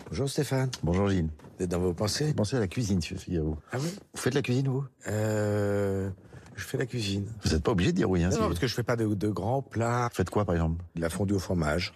[0.08, 0.70] Bonjour Stéphane.
[0.84, 1.28] Bonjour Gilles.
[1.58, 3.56] Vous êtes dans vos pensées Pensez à la cuisine, figurez-vous.
[3.72, 4.84] Ah oui Vous faites la cuisine, vous?
[5.08, 6.08] Euh.
[6.54, 7.26] Je fais la cuisine.
[7.44, 8.22] Vous n'êtes pas obligé de dire oui.
[8.22, 10.08] Hein, non, si- parce que je fais pas de, de grands plats.
[10.12, 10.82] Faites quoi, par exemple?
[10.94, 11.92] De la fondue au fromage.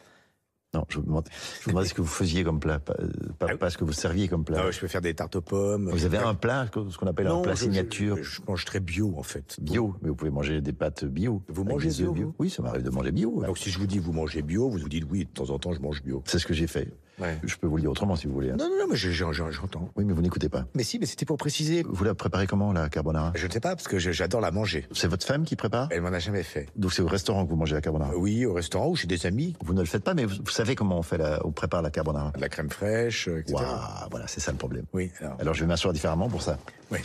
[0.76, 1.26] Non, je vous demande,
[1.60, 2.94] je vous demandais ce que vous faisiez comme plat, pas,
[3.38, 4.58] pas- pas ce que vous serviez comme plat.
[4.60, 5.88] Ah ouais, je peux faire des tartes aux pommes.
[5.90, 8.16] Vous avez un plat, ce qu'on appelle Non, un plat je- signature.
[8.18, 9.56] Je, je mange très bio en fait.
[9.60, 11.42] Bio, mais vous pouvez manger des pâtes bio.
[11.48, 13.30] Vous mangez des bio, Oui, ça m'arrive de manger bio.
[13.30, 13.46] ouais.
[13.46, 15.58] Donc si je vous dis vous mangez bio, vous vous dites oui, de temps en
[15.58, 16.22] temps je mange bio.
[16.26, 16.92] C'est ce que j'ai fait.
[17.18, 17.38] Ouais.
[17.44, 18.50] Je peux vous le dire autrement si vous voulez.
[18.50, 18.56] hein.
[18.58, 19.90] Non, non, non, mais j'entends.
[19.96, 20.66] Oui, mais vous n'écoutez pas.
[20.74, 21.82] Mais si, mais c'était pour préciser.
[21.88, 23.32] Vous la préparez comment, la carbonara?
[23.34, 24.86] Je ne sais pas, parce que j'adore la manger.
[24.92, 25.88] C'est votre femme qui prépare?
[25.90, 26.68] Elle m'en a jamais fait.
[26.76, 28.14] Donc c'est au restaurant que vous mangez la carbonara?
[28.16, 29.54] Oui, au restaurant ou chez des amis.
[29.64, 31.82] Vous ne le faites pas, mais vous, vous savez comment on, fait la, on prépare
[31.82, 33.54] la carbonara la crème fraîche, euh, etc.
[33.54, 34.84] Waouh, voilà, c'est ça le problème.
[34.92, 35.36] Oui, alors.
[35.40, 36.58] Alors je vais m'asseoir différemment pour ça.
[36.90, 36.98] Oui.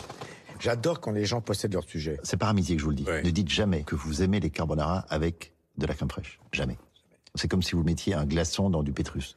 [0.60, 2.20] J'adore quand les gens possèdent leur sujet.
[2.22, 3.04] C'est par amitié que je vous le dis.
[3.04, 3.22] Ouais.
[3.22, 6.38] Ne dites jamais que vous aimez les carbonara avec de la crème fraîche.
[6.52, 6.76] Jamais.
[7.34, 9.36] C'est comme si vous mettiez un glaçon dans du pétrus.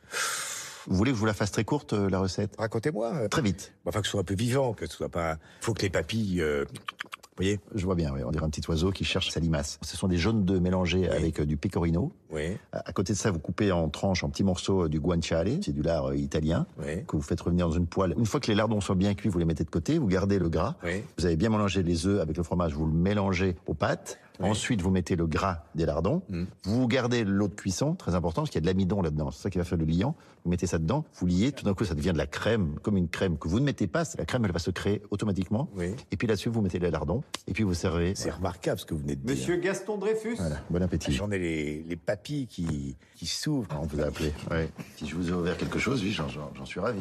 [0.88, 2.56] Vous voulez que je vous la fasse très courte, euh, la recette?
[2.58, 3.12] Racontez-moi.
[3.16, 3.74] euh, Très vite.
[3.86, 5.38] Enfin, que ce soit un peu vivant, que ce soit pas.
[5.62, 6.42] Faut que les papilles.
[6.42, 7.60] euh, Vous voyez?
[7.74, 8.22] Je vois bien, oui.
[8.26, 9.80] on dirait un petit oiseau qui cherche sa limace.
[9.82, 12.12] Ce sont des jaunes d'œufs mélangés avec euh, du pecorino.
[12.32, 12.58] Oui.
[12.72, 15.82] À côté de ça, vous coupez en tranches, en petits morceaux, du guanciale, c'est du
[15.82, 17.04] lard italien, Oui.
[17.08, 18.14] que vous faites revenir dans une poêle.
[18.18, 20.38] Une fois que les lardons sont bien cuits, vous les mettez de côté, vous gardez
[20.40, 20.76] le gras.
[20.84, 21.04] Oui.
[21.18, 24.20] Vous avez bien mélangé les œufs avec le fromage, vous le mélangez aux pâtes.
[24.40, 26.22] Ensuite, vous mettez le gras des lardons.
[26.64, 29.32] Vous gardez l'eau de cuisson, très important, parce qu'il y a de l'amidon là-dedans.
[29.32, 30.16] C'est ça qui va faire le liant.
[30.44, 32.98] Vous mettez ça dedans, vous liez, tout d'un coup, ça devient de la crème, comme
[32.98, 34.04] une crème que vous ne mettez pas.
[34.18, 35.70] La crème, elle va se créer automatiquement.
[36.12, 38.14] Et puis là-dessus, vous mettez les lardons, et puis vous servez.
[38.16, 39.36] C'est remarquable ce que vous venez de dire.
[39.36, 40.36] Monsieur Gaston Dreyfus.
[40.38, 41.12] Voilà, bon appétit.
[41.14, 43.70] J'en ai les, les papilles qui, qui s'ouvrent.
[43.82, 44.70] On vous a appelé, ouais.
[44.98, 47.00] Si je vous ai ouvert quelque chose, oui, j'en suis ravi.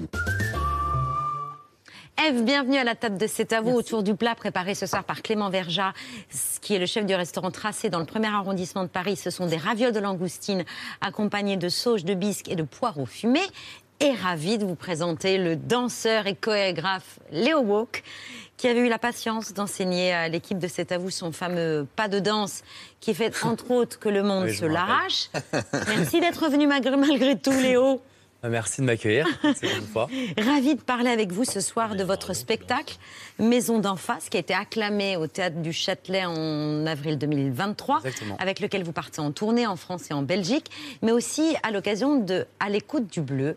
[2.16, 5.02] Eve, bienvenue à la table de C'est à vous autour du plat préparé ce soir
[5.02, 5.92] par Clément Verja,
[6.60, 9.16] qui est le chef du restaurant Tracé dans le premier arrondissement de Paris.
[9.16, 10.64] Ce sont des ravioles de langoustine
[11.00, 13.40] accompagnés de sauge de bisque et de poireaux fumés.
[13.98, 18.04] Et ravi de vous présenter le danseur et chorégraphe Léo Walk,
[18.56, 22.06] qui avait eu la patience d'enseigner à l'équipe de C'est à vous son fameux pas
[22.06, 22.62] de danse,
[23.00, 25.30] qui fait entre autres que le monde Oui, se l'arrache.
[25.88, 28.00] Merci d'être venu malgré, malgré tout, Léo.
[28.44, 29.26] Ah, Merci de m'accueillir.
[30.38, 32.98] Ravi de parler avec vous ce soir de votre spectacle
[33.38, 38.36] Maison d'en face, qui a été acclamé au Théâtre du Châtelet en avril 2023, Exactement.
[38.38, 40.66] avec lequel vous partez en tournée en France et en Belgique,
[41.00, 43.56] mais aussi à l'occasion de À l'écoute du bleu,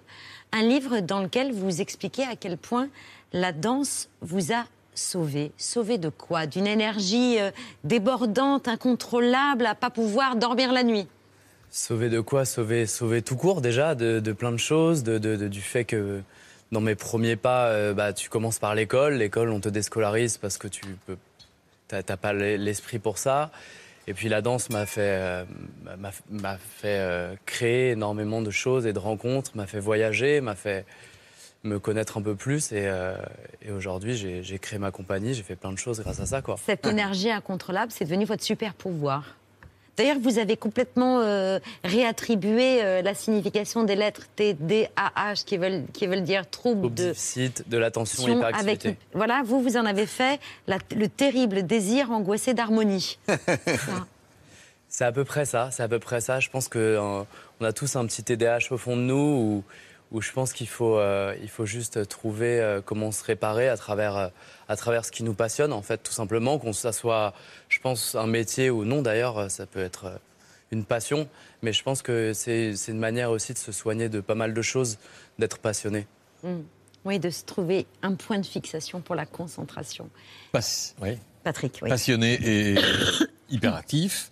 [0.53, 2.87] un livre dans lequel vous expliquez à quel point
[3.33, 4.63] la danse vous a
[4.95, 5.51] sauvé.
[5.57, 6.45] Sauvé de quoi?
[6.45, 7.51] D'une énergie euh,
[7.83, 11.07] débordante, incontrôlable, à pas pouvoir dormir la nuit
[11.77, 16.21] Sauver de quoi sauver, sauver tout court déjà, de, plein de choses, du fait que
[16.71, 19.13] dans mes premiers pas, euh, bah, tu commences par l'école.
[19.13, 21.17] L'école, on te déscolarise parce que tu peux,
[21.87, 23.51] t'as pas l'e- l'esprit pour ça.
[24.07, 25.45] Et puis la danse m'a fait, euh,
[26.79, 30.83] fait euh, créer énormément de choses et de rencontres, m'a fait voyager, m'a fait
[31.63, 32.71] me connaître un peu plus.
[32.71, 32.91] Et,
[33.61, 36.41] et aujourd'hui, j'ai créé ma compagnie, j'ai fait plein de choses grâce à ça.
[36.41, 36.57] Quoi.
[36.65, 39.35] Cette énergie incontrôlable, c'est devenu votre super pouvoir.
[39.97, 45.43] D'ailleurs, vous avez complètement euh, réattribué euh, la signification des lettres T, D, A, H,
[45.43, 48.97] qui veulent, qui veulent dire trouble de Déficit, de l'attention, avec hyperactivité.
[49.13, 53.17] voilà, vous vous en avez fait la- le terrible désir angoissé d'harmonie.
[54.89, 56.39] C'est à peu près ça, c'est à peu près ça.
[56.39, 57.27] Je pense qu'on
[57.59, 59.63] on a tous un petit TDAH au fond de nous où,
[60.11, 63.77] où je pense qu'il faut, euh, il faut juste trouver euh, comment se réparer à
[63.77, 64.27] travers, euh,
[64.69, 66.59] à travers ce qui nous passionne, en fait, tout simplement.
[66.59, 67.33] Qu'on ça soit,
[67.69, 70.19] je pense, un métier ou non d'ailleurs, ça peut être
[70.71, 71.27] une passion.
[71.61, 74.53] Mais je pense que c'est c'est une manière aussi de se soigner de pas mal
[74.53, 74.97] de choses,
[75.39, 76.07] d'être passionné.
[76.43, 76.59] Mm.
[77.05, 80.09] Oui, de se trouver un point de fixation pour la concentration.
[80.51, 81.17] Pas- oui.
[81.43, 81.89] Patrick, oui.
[81.89, 82.75] passionné et
[83.49, 84.29] hyperactif.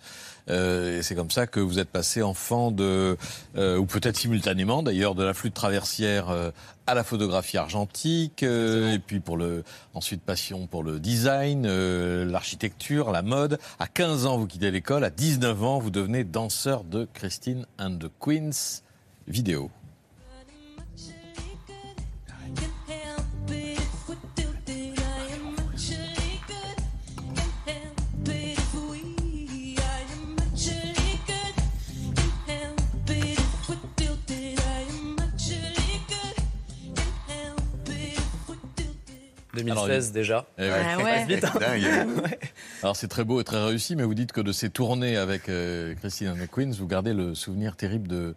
[0.48, 3.16] Euh, et c'est comme ça que vous êtes passé enfant de,
[3.56, 6.50] euh, ou peut-être simultanément d'ailleurs, de la flûte traversière euh,
[6.86, 12.24] à la photographie argentique, euh, et puis pour le, ensuite passion pour le design, euh,
[12.24, 13.58] l'architecture, la mode.
[13.80, 15.04] À 15 ans, vous quittez l'école.
[15.04, 18.82] À 19 ans, vous devenez danseur de Christine and the Queens
[19.26, 19.70] vidéo.
[39.62, 40.46] En 2016 déjà.
[40.58, 40.70] Eh ouais.
[40.70, 41.24] Ah ouais.
[41.26, 41.60] Vite, hein.
[41.60, 42.38] Ouais.
[42.82, 45.48] Alors c'est très beau et très réussi, mais vous dites que de ces tournées avec
[45.48, 48.34] euh, Christine and the Queens, vous gardez le souvenir terrible de,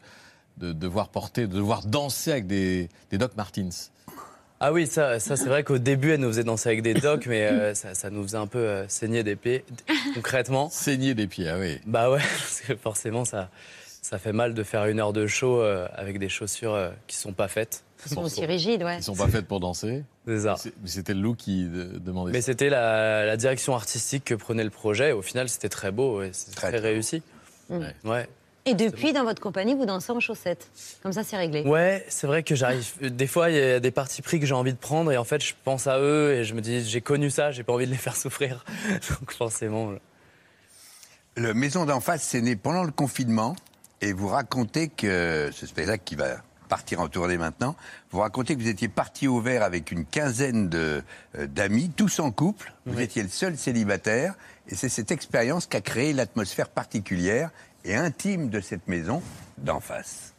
[0.58, 3.92] de devoir porter, de devoir danser avec des, des Doc Martens.
[4.62, 7.28] Ah oui, ça, ça c'est vrai qu'au début, elle nous faisait danser avec des docs,
[7.28, 9.64] mais euh, ça, ça nous faisait un peu euh, saigner des pieds,
[10.14, 10.70] concrètement.
[10.72, 11.80] Saigner des pieds, ah oui.
[11.86, 13.50] Bah ouais, parce que forcément, ça,
[14.02, 17.16] ça fait mal de faire une heure de show euh, avec des chaussures euh, qui
[17.16, 17.84] sont pas faites.
[18.06, 18.98] Ils sont aussi rigides, ouais.
[18.98, 20.04] Ils sont pas faites pour danser.
[20.26, 20.56] C'est ça.
[20.82, 22.48] Mais c'était le look qui de- demandait Mais ça.
[22.48, 25.12] c'était la, la direction artistique que prenait le projet.
[25.12, 27.22] Au final, c'était très beau et c'était très, réussi.
[27.70, 27.80] Mm.
[28.06, 28.28] Ouais.
[28.66, 30.70] Et depuis, dans votre compagnie, vous dansez en chaussettes.
[31.02, 31.64] Comme ça, c'est réglé.
[31.64, 32.86] Ouais, c'est vrai que j'arrive.
[33.02, 35.24] Des fois, il y a des partis pris que j'ai envie de prendre et en
[35.24, 37.86] fait, je pense à eux et je me dis, j'ai connu ça, j'ai pas envie
[37.88, 38.64] de les faire souffrir.
[39.10, 39.94] Donc forcément.
[41.36, 43.56] Le Maison d'en face, c'est né pendant le confinement
[44.02, 46.38] et vous racontez que ce spectacle qui va
[46.70, 47.76] partir en tournée maintenant,
[48.12, 51.04] vous racontez que vous étiez parti au vert avec une quinzaine de,
[51.38, 54.36] euh, d'amis, tous en couple, vous étiez le seul célibataire.
[54.70, 57.50] Et c'est cette expérience qui a créé l'atmosphère particulière
[57.84, 59.22] et intime de cette maison
[59.58, 60.34] d'en face.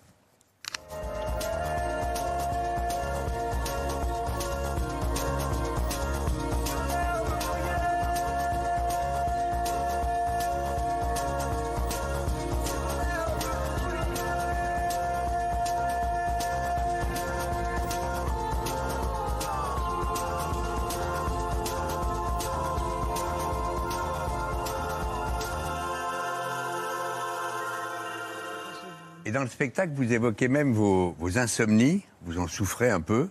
[29.40, 33.28] Dans le spectacle, vous évoquez même vos, vos insomnies, vous en souffrez un peu,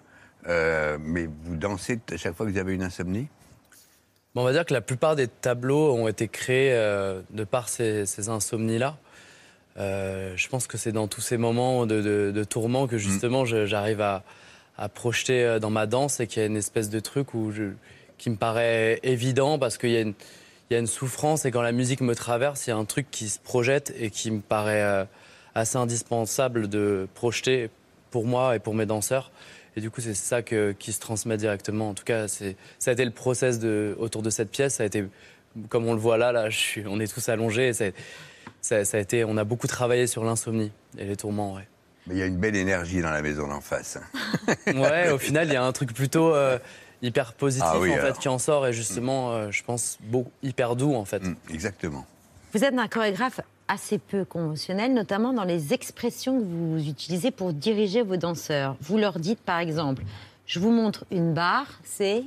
[0.47, 3.27] euh, mais vous dansez à chaque fois que vous avez une insomnie?
[4.33, 7.69] Bon, on va dire que la plupart des tableaux ont été créés euh, de par
[7.69, 8.97] ces, ces insomnies-là.
[9.77, 13.45] Euh, je pense que c'est dans tous ces moments de, de, de tourment que justement
[13.45, 14.23] je- j'arrive à,
[14.79, 17.65] à projeter dans ma danse et qu'il y a une espèce de truc où je,
[18.17, 20.15] qui me paraît évident parce qu'il y, a une-
[20.69, 22.85] il y a une souffrance et quand la musique me traverse, il y a un
[22.85, 24.81] truc qui se projette et qui me paraît
[25.59, 27.69] assez indispensable de projeter
[28.11, 29.31] pour moi et pour mes danseurs.
[29.75, 31.89] Et du coup, c'est ça que- qui se transmet directement.
[31.89, 34.75] En tout cas, c'est- ça a été le process de, autour de cette pièce.
[34.75, 35.05] Ça a été,
[35.69, 37.69] comme on le voit là, là je suis- on est tous allongés.
[37.69, 37.85] et ça,
[38.61, 41.53] ça- ça a été, on a beaucoup travaillé sur l'insomnie et les tourments.
[41.55, 41.67] Ouais.
[42.07, 43.99] Mais il y a une belle énergie dans la maison d'en face.
[44.67, 46.57] Ouais, au final, il y a un truc plutôt euh,
[47.01, 50.29] hyper positif Ah oui, en fait qui en sort et justement, euh, je pense, beau-
[50.43, 51.21] hyper doux en fait.
[51.51, 52.05] Exactement.
[52.53, 53.39] Vous êtes un chorégraphe
[53.69, 58.75] assez peu conventionnel, notamment dans les expressions que vous utilisez pour diriger vos danseurs.
[58.81, 60.03] Vous leur dites par exemple,
[60.45, 62.23] je vous montre une barre, c'est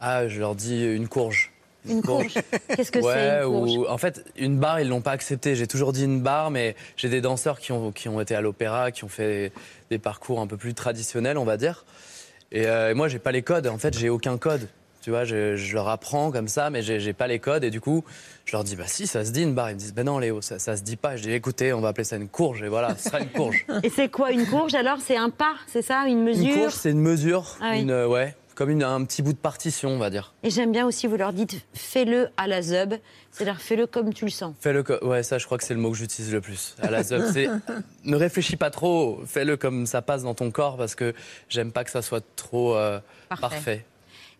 [0.00, 1.52] Ah, je leur dis une courge.
[1.86, 2.34] une courge.
[2.74, 5.54] Qu'est-ce que c'est une courge ou en fait, une barre, ils l'ont pas accepté.
[5.56, 8.40] J'ai toujours dit une barre, mais j'ai des danseurs qui ont, qui ont été à
[8.40, 9.52] l'opéra, qui ont fait
[9.90, 11.84] des parcours un peu plus traditionnels, on va dire.
[12.52, 13.66] Et, euh, et moi, j'ai pas les codes.
[13.66, 14.68] En fait, j'ai aucun code.
[15.04, 17.62] Tu vois, je, je leur apprends comme ça, mais j'ai pas les codes.
[17.62, 18.02] Et du coup,
[18.46, 19.68] je leur dis, bah si, ça se dit une barre.
[19.70, 21.16] Ils me disent, ben non, Léo, ça, ça se dit pas.
[21.16, 22.62] Je dis, écoutez, on va appeler ça une courge.
[22.62, 23.66] Et voilà, ce sera une courge.
[23.82, 24.96] Et c'est quoi une courge alors?
[25.02, 26.06] C'est un pas, c'est ça?
[26.08, 26.46] Une mesure?
[26.46, 27.82] Une courge, c'est une mesure, Ah oui.
[27.82, 30.32] une, euh, ouais, comme une- un petit bout de partition, on va dire.
[30.42, 32.94] Et j'aime bien aussi, vous leur dites, fais-le à la zub,
[33.30, 34.54] c'est-à-dire fais-le comme tu le sens.
[34.58, 36.76] Fais-le, ouais, ça, je crois que c'est le mot que j'utilise le plus.
[36.80, 37.48] À la zub, c'est
[38.04, 41.12] ne réfléchis pas trop, fais-le comme ça passe dans ton corps parce que
[41.50, 43.40] j'aime pas que ça soit trop euh, Parfait.
[43.42, 43.84] parfait.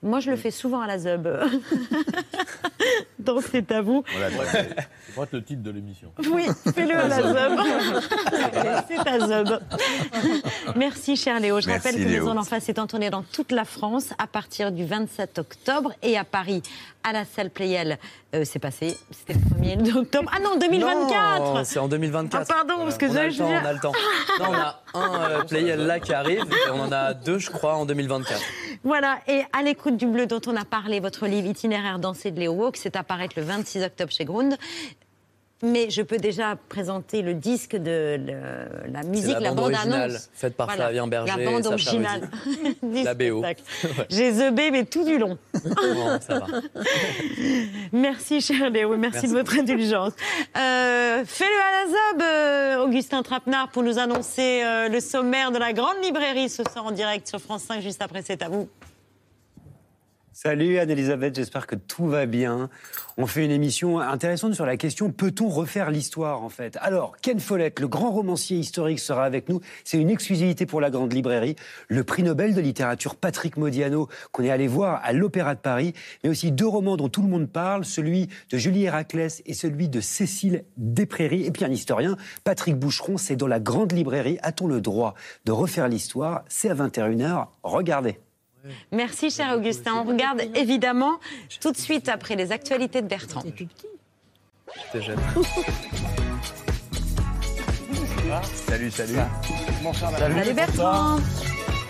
[0.05, 1.27] Moi, je le fais souvent à la zub.
[3.19, 4.05] Donc c'est à vous.
[4.53, 6.13] C'est pas le titre de l'émission.
[6.31, 6.45] Oui,
[6.75, 7.61] fais-le à la zub.
[8.89, 9.61] C'est à zub.
[10.77, 11.59] Merci, cher Léo.
[11.61, 12.25] Je Merci, rappelle que Léo.
[12.25, 15.95] Maison d'en face est en tournée dans toute la France à partir du 27 octobre
[16.03, 16.63] et à Paris,
[17.05, 17.99] à la salle Playel.
[18.35, 20.31] Euh, c'est passé, c'était le 1er octobre.
[20.35, 22.47] Ah non, 2024 Non, c'est en 2024.
[22.51, 23.93] Ah, pardon, parce que on a je- le je temps, viens- on a le temps.
[24.41, 27.51] Non, on a un euh, Playel là qui arrive et on en a deux, je
[27.51, 28.41] crois, en 2024.
[28.83, 32.41] Voilà, et à l'écoute du bleu dont on a parlé, votre livre itinéraire dansé de
[32.41, 34.57] Léo Walk, c'est à paraître le 26 octobre chez Grund.
[35.65, 39.75] Mais je peux déjà présenter le disque de le- la musique, la la bande bande
[39.75, 40.31] originale, annonce.
[40.35, 42.31] faite par Flavien Berger La et bande Sacha originale.
[43.05, 43.41] La BO.
[43.45, 43.57] Ouais.
[44.11, 45.37] J'ai The B, mais tout du long.
[45.65, 46.47] Bon, ça va.
[47.93, 48.97] Merci, cher Léo.
[48.97, 49.29] Merci, Merci.
[49.29, 50.13] de votre indulgence.
[50.57, 55.59] Euh, Fais-le à la ZAB, euh, Augustin Trapenard, pour nous annoncer euh, le sommaire de
[55.59, 58.69] la grande librairie ce soir en direct sur France 5, juste après, c'est à vous.
[60.47, 62.69] Salut Anne-Elisabeth, j'espère que tout va bien.
[63.17, 66.77] On fait une émission intéressante sur la question peut-on refaire l'histoire en fait?
[66.83, 69.63] Alors, Ken Follett, le grand romancier historique, sera avec nous.
[69.85, 71.57] C'est une exclusivité pour la Grande Librairie.
[71.89, 75.95] Le prix Nobel de littérature Patrick Modiano, qu'on est allé voir à l'Opéra de Paris,
[76.23, 79.89] mais aussi deux romans dont tout le monde parle, celui de Julie Héraclès et celui
[79.89, 81.47] de Cécile Desprairies.
[81.47, 84.37] Et puis un historien, Patrick Boucheron, c'est dans la Grande Librairie.
[84.43, 85.15] A-t-on le droit
[85.47, 86.45] de refaire l'histoire?
[86.51, 87.47] C'est à 21h.
[87.63, 88.19] Regardez.
[88.93, 89.93] Merci, cher Augustin.
[89.95, 91.19] On regarde évidemment
[91.61, 93.43] tout de suite après les actualités de Bertrand.
[98.67, 99.15] Salut, salut.
[99.83, 100.55] Bonsoir, Salut, bonsoir.
[100.55, 101.17] Bertrand.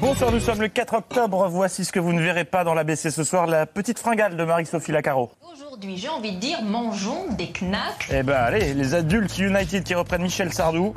[0.01, 1.49] Bonsoir, nous sommes le 4 octobre.
[1.49, 4.45] Voici ce que vous ne verrez pas dans l'ABC ce soir, la petite fringale de
[4.45, 5.31] Marie-Sophie Lacaro.
[5.53, 8.09] Aujourd'hui, j'ai envie de dire, mangeons des knacks.
[8.13, 10.93] Eh ben allez, les adultes United qui reprennent Michel Sardou.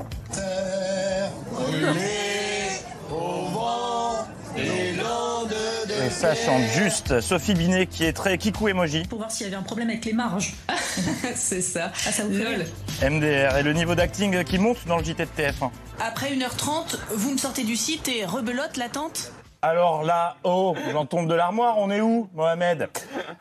[6.07, 9.03] Et ça chante juste Sophie Binet qui est très kikou emoji.
[9.09, 10.53] Pour voir s'il y avait un problème avec les marges.
[11.35, 11.91] C'est ça.
[12.07, 12.65] Ah, ça vous fait rire
[13.01, 15.69] MDR et le niveau d'acting qui monte dans le JT de TF1.
[15.99, 21.27] Après 1h30, vous me sortez du site et rebelote l'attente Alors là, oh, j'en tombe
[21.27, 22.87] de l'armoire, on est où, Mohamed?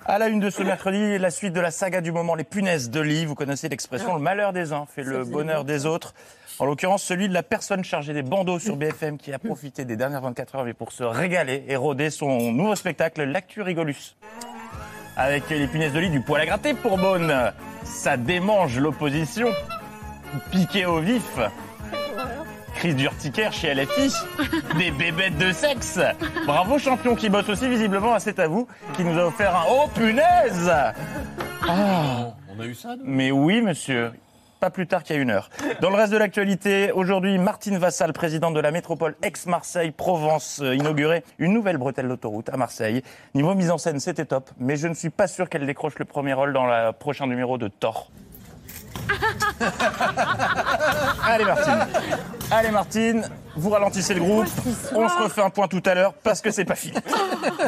[0.04, 2.90] À la une de ce mercredi, la suite de la saga du moment, les punaises
[2.90, 3.26] de lit.
[3.26, 6.14] Vous connaissez l'expression le malheur des uns fait le bonheur des autres.
[6.58, 9.96] En l'occurrence, celui de la personne chargée des bandeaux sur BFM qui a profité des
[9.96, 14.16] dernières 24 heures mais pour se régaler et rôder son nouveau spectacle, L'Actu Rigolus.
[15.18, 17.52] Avec les punaises de lit du poil à gratter pour Beaune.
[17.84, 19.48] Ça démange l'opposition.
[20.50, 21.38] Piqué au vif.
[22.74, 24.12] Crise d'urticaire chez LFI.
[24.78, 25.98] Des bébêtes de sexe.
[26.46, 29.64] Bravo champion qui bosse aussi visiblement à C'est à vous, qui nous a offert un
[29.70, 30.70] Oh punaise
[31.68, 32.32] Ah.
[32.48, 33.04] On a eu ça, nous?
[33.04, 34.12] Mais oui monsieur.
[34.60, 35.50] Pas plus tard qu'il y a une heure.
[35.80, 41.24] Dans le reste de l'actualité, aujourd'hui, Martine Vassal, présidente de la métropole ex-Marseille-Provence, euh, inaugurait
[41.38, 43.02] une nouvelle bretelle d'autoroute à Marseille.
[43.34, 46.06] Niveau mise en scène, c'était top, mais je ne suis pas sûr qu'elle décroche le
[46.06, 48.10] premier rôle dans le prochain numéro de Thor.
[51.22, 51.86] Allez Martine.
[52.50, 54.46] Allez Martine, vous ralentissez le groupe,
[54.94, 56.96] on se refait un point tout à l'heure parce que c'est pas fini.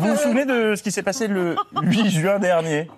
[0.01, 2.89] Vous vous souvenez de ce qui s'est passé le 8 juin dernier?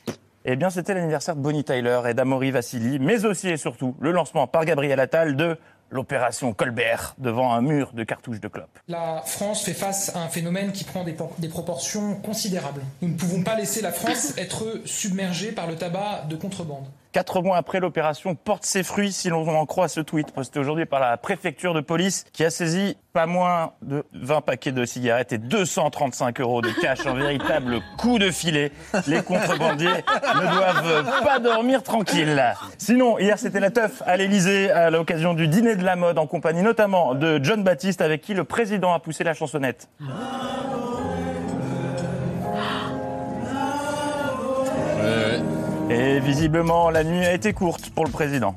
[0.47, 4.11] Eh bien, c'était l'anniversaire de Bonnie Tyler et d'Amaury Vassili, mais aussi et surtout le
[4.11, 5.59] lancement par Gabriel Attal de
[5.91, 8.79] l'opération Colbert devant un mur de cartouches de clopes.
[8.89, 12.81] La France fait face à un phénomène qui prend des proportions considérables.
[13.03, 16.87] Nous ne pouvons pas laisser la France être submergée par le tabac de contrebande.
[17.13, 20.87] Quatre mois après, l'opération porte ses fruits, si l'on en croit ce tweet posté aujourd'hui
[20.87, 25.33] par la préfecture de police, qui a saisi pas moins de 20 paquets de cigarettes
[25.33, 28.71] et 235 euros de cash, un véritable coup de filet.
[29.09, 32.41] Les contrebandiers ne doivent pas dormir tranquilles.
[32.79, 36.29] Sinon, hier, c'était la teuf à l'Elysée à l'occasion du dîner de la mode, en
[36.29, 39.89] compagnie notamment de John Baptiste, avec qui le président a poussé la chansonnette.
[45.91, 48.57] Et visiblement, la nuit a été courte pour le président.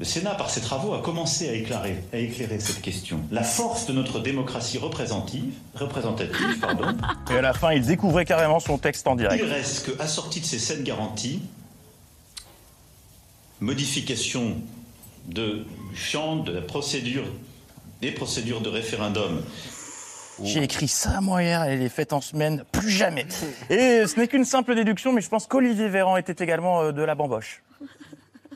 [0.00, 3.20] Le Sénat, par ses travaux, a commencé à éclairer, à éclairer cette question.
[3.30, 6.88] La force de notre démocratie représentative, représentative pardon,
[7.30, 9.40] Et à la fin, il découvrait carrément son texte en direct.
[9.40, 11.42] il reste que, assorti de ces sept garanties,
[13.60, 14.56] modification
[15.26, 17.24] de, du champ de la procédure,
[18.02, 19.42] des procédures de référendum.
[20.42, 23.26] J'ai écrit ça, moi, hier, et les fêtes en semaine, plus jamais.
[23.70, 27.02] Et ce n'est qu'une simple déduction, mais je pense qu'Olivier Véran était également euh, de
[27.02, 27.62] la bamboche.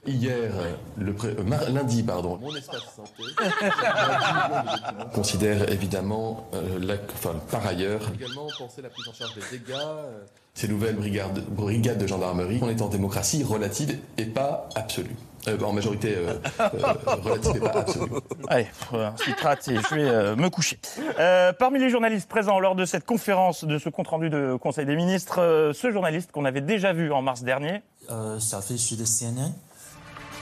[0.07, 3.23] Hier, euh, le pré- euh, mar- lundi, pardon, mon espace santé
[5.15, 9.75] considère évidemment, euh, la- enfin, par ailleurs, également penser la prise en charge des dégâts,
[9.77, 10.21] euh,
[10.55, 12.59] ces nouvelles brigades, brigades de gendarmerie.
[12.63, 15.17] On est en démocratie relative et pas absolue.
[15.49, 16.69] Euh, en majorité euh, euh,
[17.23, 18.11] relative et pas absolue.
[18.49, 20.79] Allez, un citrate et je vais euh, me coucher.
[21.19, 24.97] Euh, parmi les journalistes présents lors de cette conférence, de ce compte-rendu de Conseil des
[24.97, 27.81] ministres, euh, ce journaliste qu'on avait déjà vu en mars dernier,
[28.39, 29.53] ça fait sur le CNN.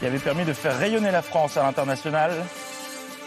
[0.00, 2.30] qui avait permis de faire rayonner la France à l'international.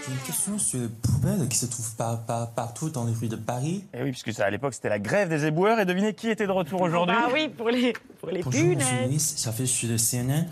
[0.05, 3.28] J'ai une question sur les poubelles qui se trouvent pas, pas- partout dans les rues
[3.28, 3.86] de Paris.
[3.93, 5.80] Et oui, puisque ça, à l'époque, c'était la grève des éboueurs.
[5.80, 7.15] Et devinez qui était de retour aujourd'hui?
[7.17, 8.88] Ah oui, pour les, pour les Bonjour, punaises.
[8.89, 10.47] journaliste, ça fait le CNN.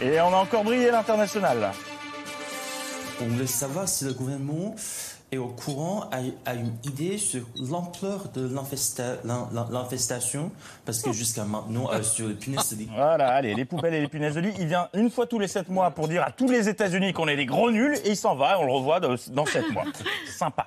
[0.00, 1.72] Et on a encore brillé l'international.
[3.20, 4.74] On voulait savoir si le gouvernement
[5.30, 6.18] est au courant, a,
[6.50, 10.50] a une idée sur l'ampleur de l'infesta- l'in- l'in- l'infestation,
[10.86, 12.88] parce que jusqu'à maintenant, euh, sur les punaises de lit.
[12.94, 14.54] Voilà, allez, les poubelles et les punaises de lit.
[14.58, 17.28] Il vient une fois tous les sept mois pour dire à tous les États-Unis qu'on
[17.28, 18.58] est des gros nuls et il s'en va.
[18.58, 19.84] On le revoit dans sept mois.
[20.38, 20.66] Sympa.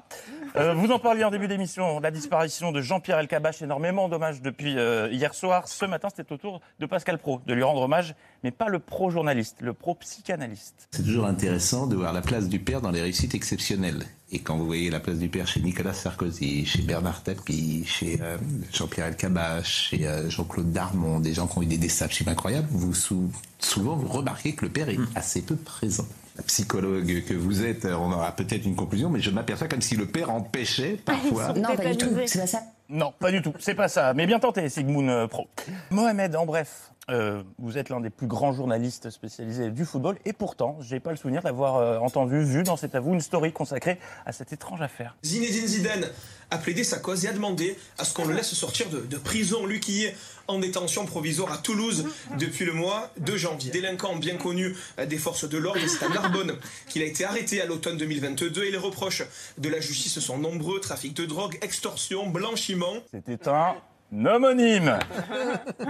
[0.57, 4.77] Euh, vous en parliez en début d'émission, la disparition de Jean-Pierre Elkabach, énormément d'hommages depuis
[4.77, 5.67] euh, hier soir.
[5.69, 8.79] Ce matin, c'était au tour de Pascal Pro de lui rendre hommage, mais pas le
[8.79, 10.89] pro-journaliste, le pro-psychanalyste.
[10.91, 14.03] C'est toujours intéressant de voir la place du père dans les réussites exceptionnelles.
[14.33, 18.19] Et quand vous voyez la place du père chez Nicolas Sarkozy, chez Bernard Tapie, chez
[18.21, 18.37] euh,
[18.73, 22.67] Jean-Pierre Elkabbach, chez euh, Jean-Claude Darmon, des gens qui ont eu des destins absolument incroyables,
[22.71, 26.05] vous sou- souvent vous remarquez que le père est assez peu présent.
[26.37, 29.81] La psychologue que vous êtes, euh, on aura peut-être une conclusion, mais je m'aperçois comme
[29.81, 31.53] si le père empêchait parfois.
[31.53, 32.09] Non, pas du tout.
[32.25, 32.61] C'est pas ça.
[32.89, 33.53] Non, pas du tout.
[33.59, 34.13] C'est pas ça.
[34.13, 35.47] Mais bien tenté, Sigmund euh, Pro.
[35.89, 40.33] Mohamed, en bref, euh, vous êtes l'un des plus grands journalistes spécialisés du football, et
[40.33, 43.97] pourtant, j'ai pas le souvenir d'avoir euh, entendu, vu dans cet avou une story consacrée
[44.25, 45.17] à cette étrange affaire.
[45.23, 46.05] Zinedine Zidane
[46.51, 49.17] a plaidé sa cause et a demandé à ce qu'on le laisse sortir de, de
[49.17, 50.15] prison, lui qui est
[50.47, 52.05] en détention provisoire à Toulouse
[52.37, 53.71] depuis le mois de janvier.
[53.71, 56.55] Délinquant bien connu euh, des forces de l'ordre, c'est à Narbonne
[56.87, 59.23] qu'il a été arrêté à l'automne 2022 et les reproches
[59.57, 62.97] de la justice sont nombreux, trafic de drogue, extorsion, blanchiment.
[63.11, 63.75] C'était un
[64.13, 64.99] homonyme.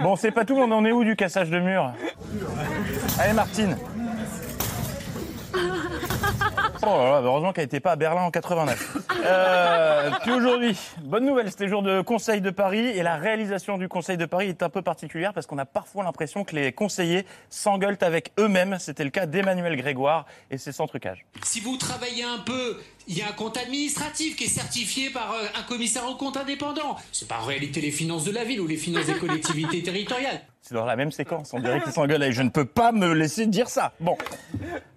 [0.02, 1.92] Bon, c'est pas tout, on en est où du cassage de mur
[3.18, 3.76] Allez, Martine.
[6.82, 8.96] Oh là là, heureusement qu'elle n'était pas à Berlin en 89.
[9.24, 13.88] Euh, puis aujourd'hui, bonne nouvelle, c'était jour de Conseil de Paris et la réalisation du
[13.88, 17.24] Conseil de Paris est un peu particulière parce qu'on a parfois l'impression que les conseillers
[17.50, 18.78] s'engueulent avec eux-mêmes.
[18.80, 21.24] C'était le cas d'Emmanuel Grégoire et c'est sans trucage.
[21.44, 25.32] Si vous travaillez un peu, il y a un compte administratif qui est certifié par
[25.32, 26.96] euh, un commissaire au compte indépendant.
[27.12, 30.42] C'est pas en réalité les finances de la ville ou les finances des collectivités territoriales.
[30.64, 33.12] C'est dans la même séquence, on dirait qu'ils s'engueulent et je ne peux pas me
[33.12, 33.92] laisser dire ça.
[33.98, 34.16] Bon.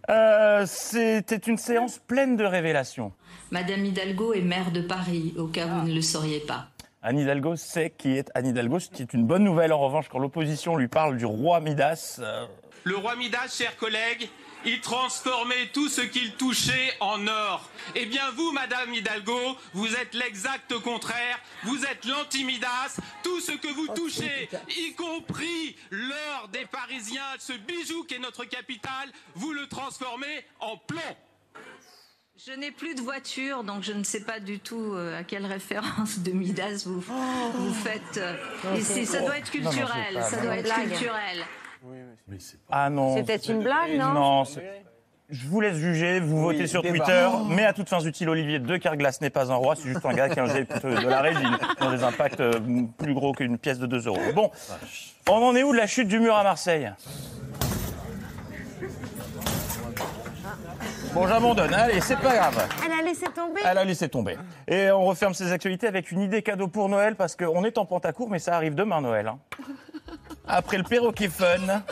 [0.09, 3.11] Euh, C'était une séance pleine de révélations.
[3.49, 6.67] Madame Hidalgo est maire de Paris, au cas où vous ne le sauriez pas.
[7.01, 10.07] Anne Hidalgo sait qui est Anne Hidalgo, ce qui est une bonne nouvelle en revanche
[10.07, 12.19] quand l'opposition lui parle du roi Midas.
[12.21, 12.45] euh,
[12.83, 14.29] Le roi Midas, chers collègues,
[14.65, 17.69] il transformait tout ce qu'il touchait en or.
[17.95, 21.39] Eh bien, vous, Madame Hidalgo, vous êtes l'exact contraire.
[21.63, 22.97] Vous êtes l'anti-Midas.
[23.23, 28.45] Tout ce que vous touchez, y compris l'or des Parisiens, ce bijou qui est notre
[28.45, 31.01] capitale, vous le transformez en plomb.
[32.45, 35.45] Je n'ai plus de voiture, donc je ne sais pas du tout euh, à quelle
[35.45, 38.17] référence de Midas vous, vous faites.
[38.17, 38.35] euh,
[38.75, 40.67] et c'est- ça doit être Non, non, c'est culturel, ça doit être
[42.71, 43.15] Ah non.
[43.15, 44.83] C'était une blague, non Non, c'est-
[45.29, 46.97] Je vous laisse juger, vous Oui, votez sur débat.
[47.03, 47.45] Twitter, Oh.
[47.49, 50.13] mais à toutes fins utiles, Olivier de Carglass n'est pas un roi, c'est juste un
[50.13, 52.51] gars qui a un jet de la résine, qui ont des impacts euh,
[52.99, 54.19] plus gros qu'une pièce de 2 euros.
[54.35, 54.51] Bon,
[55.27, 56.91] on en est où de la chute du mur à Marseille?
[61.13, 62.67] Bon, j'abandonne, allez, c'est pas grave.
[62.85, 63.61] Elle a laissé tomber.
[63.65, 64.37] Elle a laissé tomber.
[64.67, 67.85] Et on referme ces actualités avec une idée cadeau pour Noël, parce qu'on est en
[67.85, 69.27] Pentacourt, mais ça arrive demain, Noël.
[69.29, 69.39] hein.
[70.47, 71.83] Après le perroquet fun,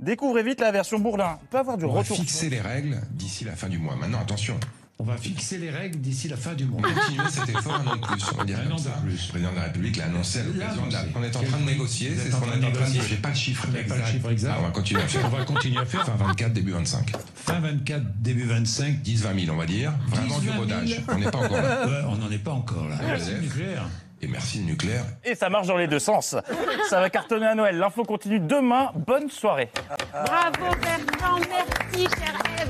[0.00, 1.38] découvrez vite la version Bourlin.
[1.42, 2.16] On peut avoir du On va retour.
[2.16, 3.96] fixer les règles d'ici la fin du mois.
[3.96, 4.58] Maintenant, attention.
[5.00, 6.80] On va fixer les règles d'ici la fin du mois.
[6.84, 9.00] On continue cet effort un an de plus, on va dire comme ça.
[9.06, 11.04] Le président de la République l'a annoncé à l'occasion de la...
[11.14, 13.02] On est en train de négocier, c'est ce qu'on est en train de dire.
[13.08, 14.54] J'ai pas le chiffre exact.
[14.54, 15.24] Ah, on va continuer à faire.
[15.24, 16.04] On va continuer à faire.
[16.04, 17.12] Fin 24, début 25.
[17.36, 19.00] Fin 24, début 25.
[19.00, 19.92] 10, 20 000, on va dire.
[20.08, 21.00] Vraiment du rodage.
[21.06, 22.06] On n'est pas encore là.
[22.08, 22.96] on n'en est pas encore là.
[24.20, 25.04] Et merci le nucléaire.
[25.24, 26.34] Et ça marche dans les deux sens.
[26.88, 27.78] Ça va cartonner à Noël.
[27.78, 28.90] L'info continue demain.
[28.94, 29.70] Bonne soirée.
[30.12, 32.68] Bravo Bertrand, merci chère Eve.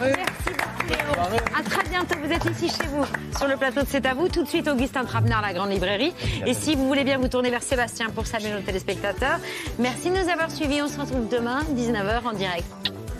[0.00, 1.40] Merci Barthéléo.
[1.58, 3.04] À très bientôt, vous êtes ici chez vous,
[3.36, 4.28] sur le plateau de C'est à vous.
[4.28, 6.14] Tout de suite, Augustin Trapenard, la grande librairie.
[6.46, 9.38] Et si vous voulez bien vous tourner vers Sébastien pour saluer nos téléspectateurs,
[9.78, 10.80] merci de nous avoir suivis.
[10.82, 12.66] On se retrouve demain, 19h en direct.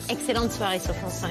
[0.09, 1.31] Excellente soirée sur France 5.